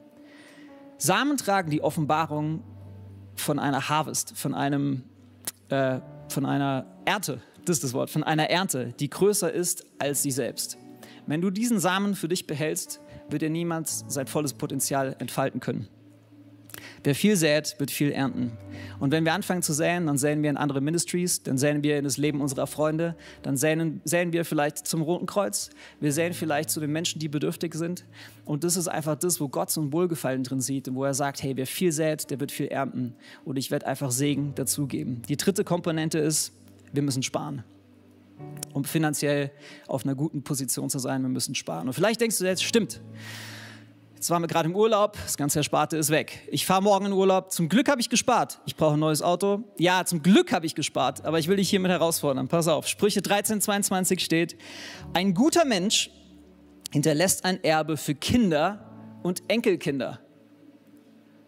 [0.98, 2.62] Samen tragen die Offenbarung
[3.36, 5.02] von einer Harvest, von, einem,
[5.68, 10.22] äh, von einer Ernte, das ist das Wort, von einer Ernte, die größer ist als
[10.22, 10.78] sie selbst.
[11.26, 15.88] Wenn du diesen Samen für dich behältst, wird er niemals sein volles Potenzial entfalten können.
[17.04, 18.52] Wer viel sät, wird viel ernten.
[18.98, 21.98] Und wenn wir anfangen zu säen, dann säen wir in andere Ministries, dann säen wir
[21.98, 25.68] in das Leben unserer Freunde, dann säen, säen wir vielleicht zum Roten Kreuz,
[26.00, 28.06] wir säen vielleicht zu den Menschen, die bedürftig sind.
[28.46, 31.12] Und das ist einfach das, wo Gott so ein Wohlgefallen drin sieht und wo er
[31.12, 33.14] sagt, hey, wer viel sät, der wird viel ernten.
[33.44, 35.20] Und ich werde einfach Segen dazugeben.
[35.28, 36.52] Die dritte Komponente ist,
[36.92, 37.64] wir müssen sparen
[38.72, 39.52] um finanziell
[39.86, 41.22] auf einer guten Position zu sein.
[41.22, 41.86] Wir müssen sparen.
[41.86, 43.00] Und vielleicht denkst du jetzt, stimmt.
[44.24, 46.48] Jetzt waren wir gerade im Urlaub, das ganze Ersparte ist weg.
[46.50, 47.52] Ich fahre morgen in Urlaub.
[47.52, 48.58] Zum Glück habe ich gespart.
[48.64, 49.64] Ich brauche ein neues Auto.
[49.76, 52.48] Ja, zum Glück habe ich gespart, aber ich will dich hiermit herausfordern.
[52.48, 54.56] Pass auf, Sprüche 13, 22 steht,
[55.12, 56.08] ein guter Mensch
[56.90, 60.20] hinterlässt ein Erbe für Kinder und Enkelkinder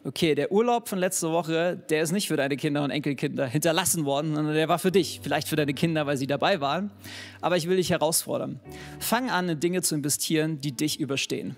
[0.07, 4.05] okay, der Urlaub von letzter Woche, der ist nicht für deine Kinder und Enkelkinder hinterlassen
[4.05, 5.21] worden, sondern der war für dich.
[5.23, 6.93] Vielleicht für deine Kinder, weil sie dabei waren.
[7.41, 8.61] Aber ich will dich herausfordern.
[9.01, 11.57] Fang an, in Dinge zu investieren, die dich überstehen.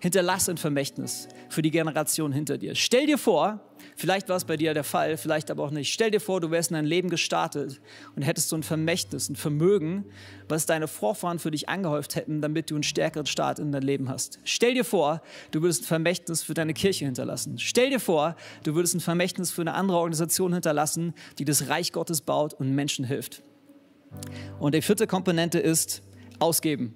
[0.00, 2.74] Hinterlasse ein Vermächtnis für die Generation hinter dir.
[2.74, 3.60] Stell dir vor,
[3.96, 5.92] Vielleicht war es bei dir der Fall, vielleicht aber auch nicht.
[5.92, 7.80] Stell dir vor, du wärst in dein Leben gestartet
[8.16, 10.06] und hättest so ein Vermächtnis, ein Vermögen,
[10.48, 14.08] was deine Vorfahren für dich angehäuft hätten, damit du einen stärkeren Start in dein Leben
[14.08, 14.38] hast.
[14.44, 17.58] Stell dir vor, du würdest ein Vermächtnis für deine Kirche hinterlassen.
[17.58, 21.92] Stell dir vor, du würdest ein Vermächtnis für eine andere Organisation hinterlassen, die das Reich
[21.92, 23.42] Gottes baut und Menschen hilft.
[24.58, 26.02] Und die vierte Komponente ist
[26.38, 26.94] ausgeben.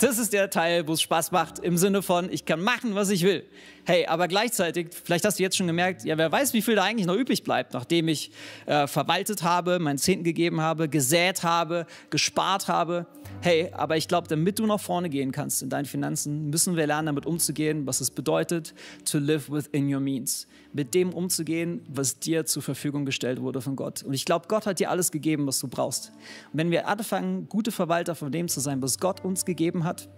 [0.00, 3.10] Das ist der Teil, wo es Spaß macht, im Sinne von, ich kann machen, was
[3.10, 3.44] ich will.
[3.84, 6.84] Hey, aber gleichzeitig, vielleicht hast du jetzt schon gemerkt, ja, wer weiß, wie viel da
[6.84, 8.30] eigentlich noch übrig bleibt, nachdem ich
[8.64, 13.06] äh, verwaltet habe, meinen Zehnten gegeben habe, gesät habe, gespart habe.
[13.42, 16.86] Hey, aber ich glaube, damit du nach vorne gehen kannst in deinen Finanzen, müssen wir
[16.86, 18.72] lernen, damit umzugehen, was es bedeutet,
[19.04, 20.46] to live within your means.
[20.72, 24.04] Mit dem umzugehen, was dir zur Verfügung gestellt wurde von Gott.
[24.04, 26.12] Und ich glaube, Gott hat dir alles gegeben, was du brauchst.
[26.52, 30.08] Und wenn wir anfangen, gute Verwalter von dem zu sein, was Gott uns gegeben hat,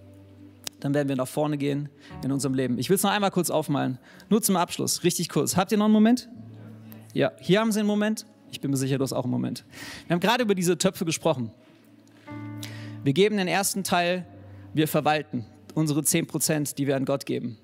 [0.81, 1.89] dann werden wir nach vorne gehen
[2.23, 2.79] in unserem Leben.
[2.79, 3.99] Ich will es noch einmal kurz aufmalen.
[4.29, 5.57] Nur zum Abschluss, richtig kurz.
[5.57, 6.29] Habt ihr noch einen Moment?
[7.15, 8.27] Ja, hier haben Sie einen Moment.
[8.51, 9.65] Ich bin mir sicher, du hast auch einen Moment.
[10.07, 11.51] Wir haben gerade über diese Töpfe gesprochen.
[13.05, 14.27] Wir geben den ersten Teil,
[14.75, 17.57] wir verwalten unsere 10 Prozent, die wir an Gott geben.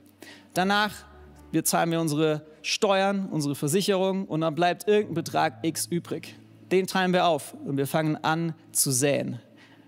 [0.54, 1.04] Danach
[1.50, 6.36] wir zahlen wir unsere Steuern, unsere Versicherung und dann bleibt irgendein Betrag X übrig.
[6.70, 9.38] Den teilen wir auf und wir fangen an zu säen.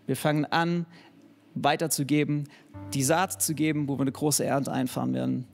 [0.07, 0.87] Wir fangen an
[1.55, 2.49] weiterzugeben,
[2.95, 5.47] die Saat zu geben, wo wir eine große Ernte einfahren werden.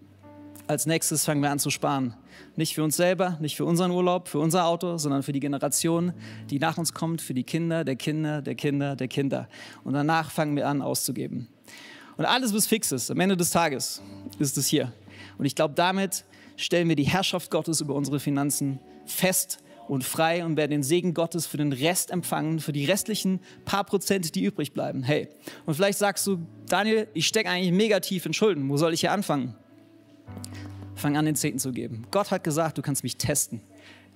[0.69, 2.15] Als nächstes fangen wir an zu sparen.
[2.55, 6.13] Nicht für uns selber, nicht für unseren Urlaub, für unser Auto, sondern für die Generation,
[6.49, 9.49] die nach uns kommt, für die Kinder der Kinder, der Kinder, der Kinder.
[9.83, 11.49] Und danach fangen wir an auszugeben.
[12.19, 14.01] Und alles, was fix ist, am Ende des Tages,
[14.39, 14.93] ist es hier.
[15.39, 16.25] Und ich glaube, damit
[16.57, 21.15] stellen wir die Herrschaft Gottes über unsere Finanzen fest und frei und werden den Segen
[21.15, 25.03] Gottes für den Rest empfangen, für die restlichen paar Prozent, die übrig bleiben.
[25.03, 25.29] Hey,
[25.65, 26.39] und vielleicht sagst du,
[26.69, 28.69] Daniel, ich stecke eigentlich mega tief in Schulden.
[28.69, 29.55] Wo soll ich hier anfangen?
[30.95, 32.07] Fang an, den Zehnten zu geben.
[32.11, 33.61] Gott hat gesagt, du kannst mich testen.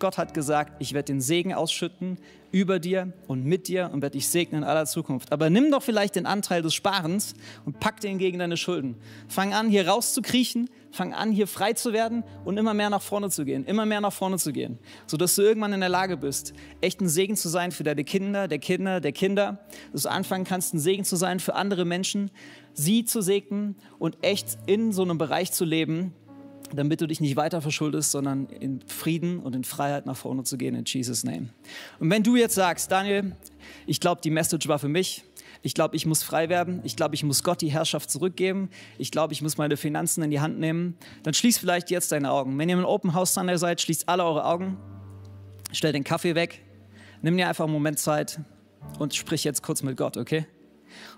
[0.00, 2.18] Gott hat gesagt, ich werde den Segen ausschütten
[2.52, 5.30] über dir und mit dir und werde dich segnen in aller Zukunft.
[5.30, 7.34] Aber nimm doch vielleicht den Anteil des Sparens
[7.64, 8.96] und pack den gegen deine Schulden.
[9.28, 13.30] Fang an, hier rauszukriechen, fang an, hier frei zu werden und immer mehr nach vorne
[13.30, 16.52] zu gehen, immer mehr nach vorne zu gehen, sodass du irgendwann in der Lage bist,
[16.80, 19.60] echt ein Segen zu sein für deine Kinder, der Kinder, der Kinder,
[19.92, 22.30] dass du anfangen kannst, ein Segen zu sein für andere Menschen,
[22.72, 26.14] sie zu segnen und echt in so einem Bereich zu leben,
[26.74, 30.56] damit du dich nicht weiter verschuldest, sondern in Frieden und in Freiheit nach vorne zu
[30.56, 31.48] gehen, in Jesus' Name.
[31.98, 33.37] Und wenn du jetzt sagst, Daniel,
[33.87, 35.24] ich glaube, die Message war für mich,
[35.62, 39.11] ich glaube, ich muss frei werden, ich glaube, ich muss Gott die Herrschaft zurückgeben, ich
[39.11, 42.59] glaube, ich muss meine Finanzen in die Hand nehmen, dann schließ vielleicht jetzt deine Augen.
[42.59, 44.78] Wenn ihr im Open House Sunday seid, schließt alle eure Augen,
[45.72, 46.64] stell den Kaffee weg,
[47.22, 48.40] nimm dir einfach einen Moment Zeit
[48.98, 50.46] und sprich jetzt kurz mit Gott, okay?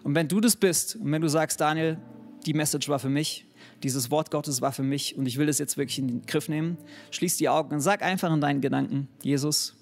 [0.03, 1.99] Und wenn du das bist und wenn du sagst, Daniel,
[2.45, 3.47] die Message war für mich,
[3.83, 6.49] dieses Wort Gottes war für mich und ich will es jetzt wirklich in den Griff
[6.49, 6.79] nehmen.
[7.11, 9.75] Schließ die Augen und sag einfach in deinen Gedanken, Jesus,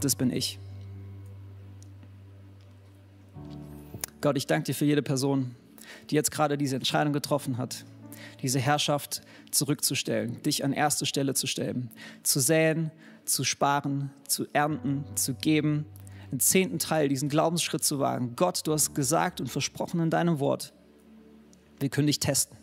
[0.00, 0.58] das bin ich.
[4.20, 5.54] Gott, ich danke dir für jede Person,
[6.10, 7.84] die jetzt gerade diese Entscheidung getroffen hat,
[8.40, 11.90] diese Herrschaft zurückzustellen, dich an erste Stelle zu stellen,
[12.22, 12.90] zu säen,
[13.24, 15.86] zu sparen, zu ernten, zu geben,
[16.30, 18.34] einen zehnten Teil, diesen Glaubensschritt zu wagen.
[18.36, 20.72] Gott, du hast gesagt und versprochen in deinem Wort,
[21.78, 22.56] wir können dich testen.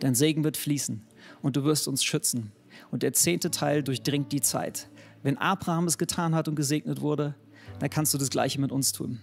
[0.00, 1.02] Dein Segen wird fließen
[1.42, 2.52] und du wirst uns schützen.
[2.90, 4.88] Und der zehnte Teil durchdringt die Zeit.
[5.22, 7.34] Wenn Abraham es getan hat und gesegnet wurde,
[7.78, 9.20] dann kannst du das Gleiche mit uns tun.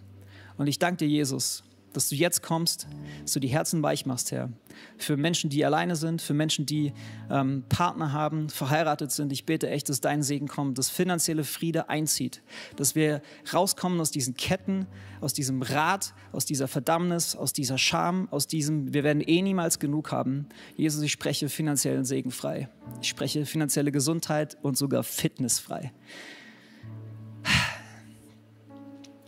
[0.57, 2.87] Und ich danke dir, Jesus, dass du jetzt kommst,
[3.21, 4.49] dass du die Herzen weich machst, Herr.
[4.97, 6.93] Für Menschen, die alleine sind, für Menschen, die
[7.29, 9.31] ähm, Partner haben, verheiratet sind.
[9.31, 12.41] Ich bete echt, dass dein Segen kommt, dass finanzielle Friede einzieht,
[12.75, 13.21] dass wir
[13.53, 14.87] rauskommen aus diesen Ketten,
[15.21, 19.79] aus diesem Rad, aus dieser Verdammnis, aus dieser Scham, aus diesem, wir werden eh niemals
[19.79, 20.47] genug haben.
[20.75, 22.69] Jesus, ich spreche finanziellen Segen frei.
[23.01, 25.93] Ich spreche finanzielle Gesundheit und sogar Fitness frei.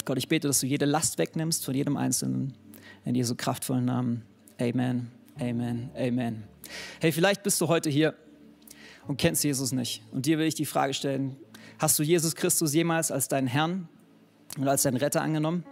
[0.05, 2.53] Gott, ich bete, dass du jede Last wegnimmst von jedem Einzelnen.
[3.05, 4.21] In Jesu kraftvollen Namen.
[4.61, 6.43] Amen, Amen, Amen.
[6.99, 8.13] Hey, vielleicht bist du heute hier
[9.07, 10.03] und kennst Jesus nicht.
[10.11, 11.35] Und dir will ich die Frage stellen,
[11.79, 13.89] hast du Jesus Christus jemals als deinen Herrn
[14.59, 15.65] und als deinen Retter angenommen?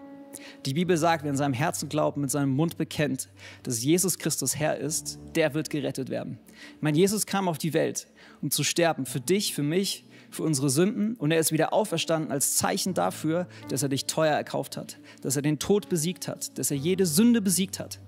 [0.65, 3.29] Die Bibel sagt, wer in seinem Herzen glaubt, mit seinem Mund bekennt,
[3.61, 6.39] dass Jesus Christus Herr ist, der wird gerettet werden.
[6.75, 8.07] Ich meine, Jesus kam auf die Welt,
[8.41, 10.05] um zu sterben, für dich, für mich,
[10.35, 14.35] für unsere Sünden und er ist wieder auferstanden als Zeichen dafür, dass er dich teuer
[14.35, 17.99] erkauft hat, dass er den Tod besiegt hat, dass er jede Sünde besiegt hat.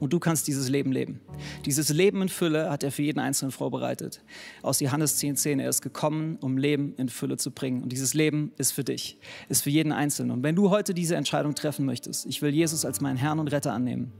[0.00, 1.20] und du kannst dieses Leben leben.
[1.64, 4.20] Dieses Leben in Fülle hat er für jeden Einzelnen vorbereitet.
[4.60, 7.84] Aus Johannes 10,10, 10, er ist gekommen, um Leben in Fülle zu bringen.
[7.84, 10.32] Und dieses Leben ist für dich, ist für jeden Einzelnen.
[10.32, 13.46] Und wenn du heute diese Entscheidung treffen möchtest, ich will Jesus als meinen Herrn und
[13.46, 14.12] Retter annehmen,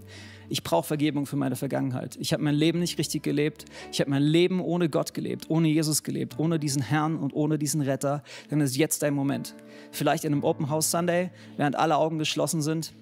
[0.48, 2.16] ich brauche Vergebung für meine Vergangenheit.
[2.20, 3.64] Ich habe mein Leben nicht richtig gelebt.
[3.90, 7.58] Ich habe mein Leben ohne Gott gelebt, ohne Jesus gelebt, ohne diesen Herrn und ohne
[7.58, 8.22] diesen Retter.
[8.50, 9.54] Dann ist jetzt dein Moment.
[9.90, 12.92] Vielleicht in einem Open House Sunday, während alle Augen geschlossen sind.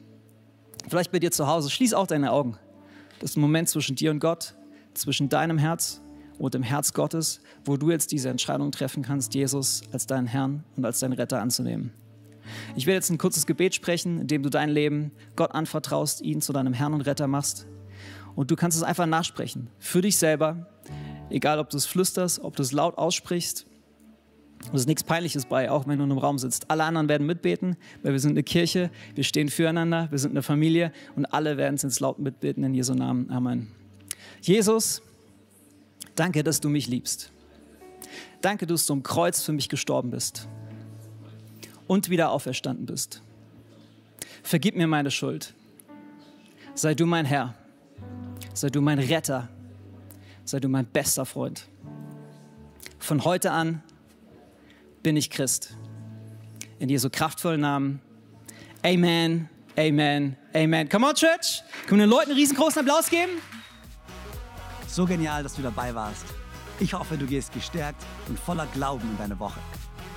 [0.88, 1.70] Vielleicht bei dir zu Hause.
[1.70, 2.56] Schließ auch deine Augen.
[3.18, 4.54] Das ist ein Moment zwischen dir und Gott,
[4.94, 6.00] zwischen deinem Herz
[6.38, 10.64] und dem Herz Gottes, wo du jetzt diese Entscheidung treffen kannst, Jesus als deinen Herrn
[10.76, 11.92] und als deinen Retter anzunehmen.
[12.76, 16.40] Ich werde jetzt ein kurzes Gebet sprechen, in dem du dein Leben Gott anvertraust, ihn
[16.40, 17.66] zu deinem Herrn und Retter machst.
[18.34, 20.68] Und du kannst es einfach nachsprechen, für dich selber,
[21.30, 23.66] egal ob du es flüsterst, ob du es laut aussprichst.
[24.72, 26.70] Es ist nichts Peinliches bei, auch wenn du in einem Raum sitzt.
[26.70, 30.42] Alle anderen werden mitbeten, weil wir sind eine Kirche, wir stehen füreinander, wir sind eine
[30.42, 33.30] Familie und alle werden es ins laut mitbeten in Jesu Namen.
[33.30, 33.68] Amen.
[34.42, 35.02] Jesus,
[36.14, 37.32] danke, dass du mich liebst.
[38.42, 40.48] Danke, dass du am Kreuz für mich gestorben bist
[41.90, 43.20] und wieder auferstanden bist.
[44.44, 45.54] Vergib mir meine Schuld.
[46.76, 47.56] Sei du mein Herr.
[48.54, 49.48] Sei du mein Retter.
[50.44, 51.66] Sei du mein bester Freund.
[53.00, 53.82] Von heute an
[55.02, 55.74] bin ich Christ.
[56.78, 58.00] In Jesu kraftvollen Namen.
[58.86, 60.88] Amen, Amen, Amen.
[60.88, 61.64] Come on, Church.
[61.88, 63.32] Können wir den Leuten einen riesengroßen Applaus geben?
[64.86, 66.24] So genial, dass du dabei warst.
[66.78, 69.58] Ich hoffe, du gehst gestärkt und voller Glauben in deine Woche.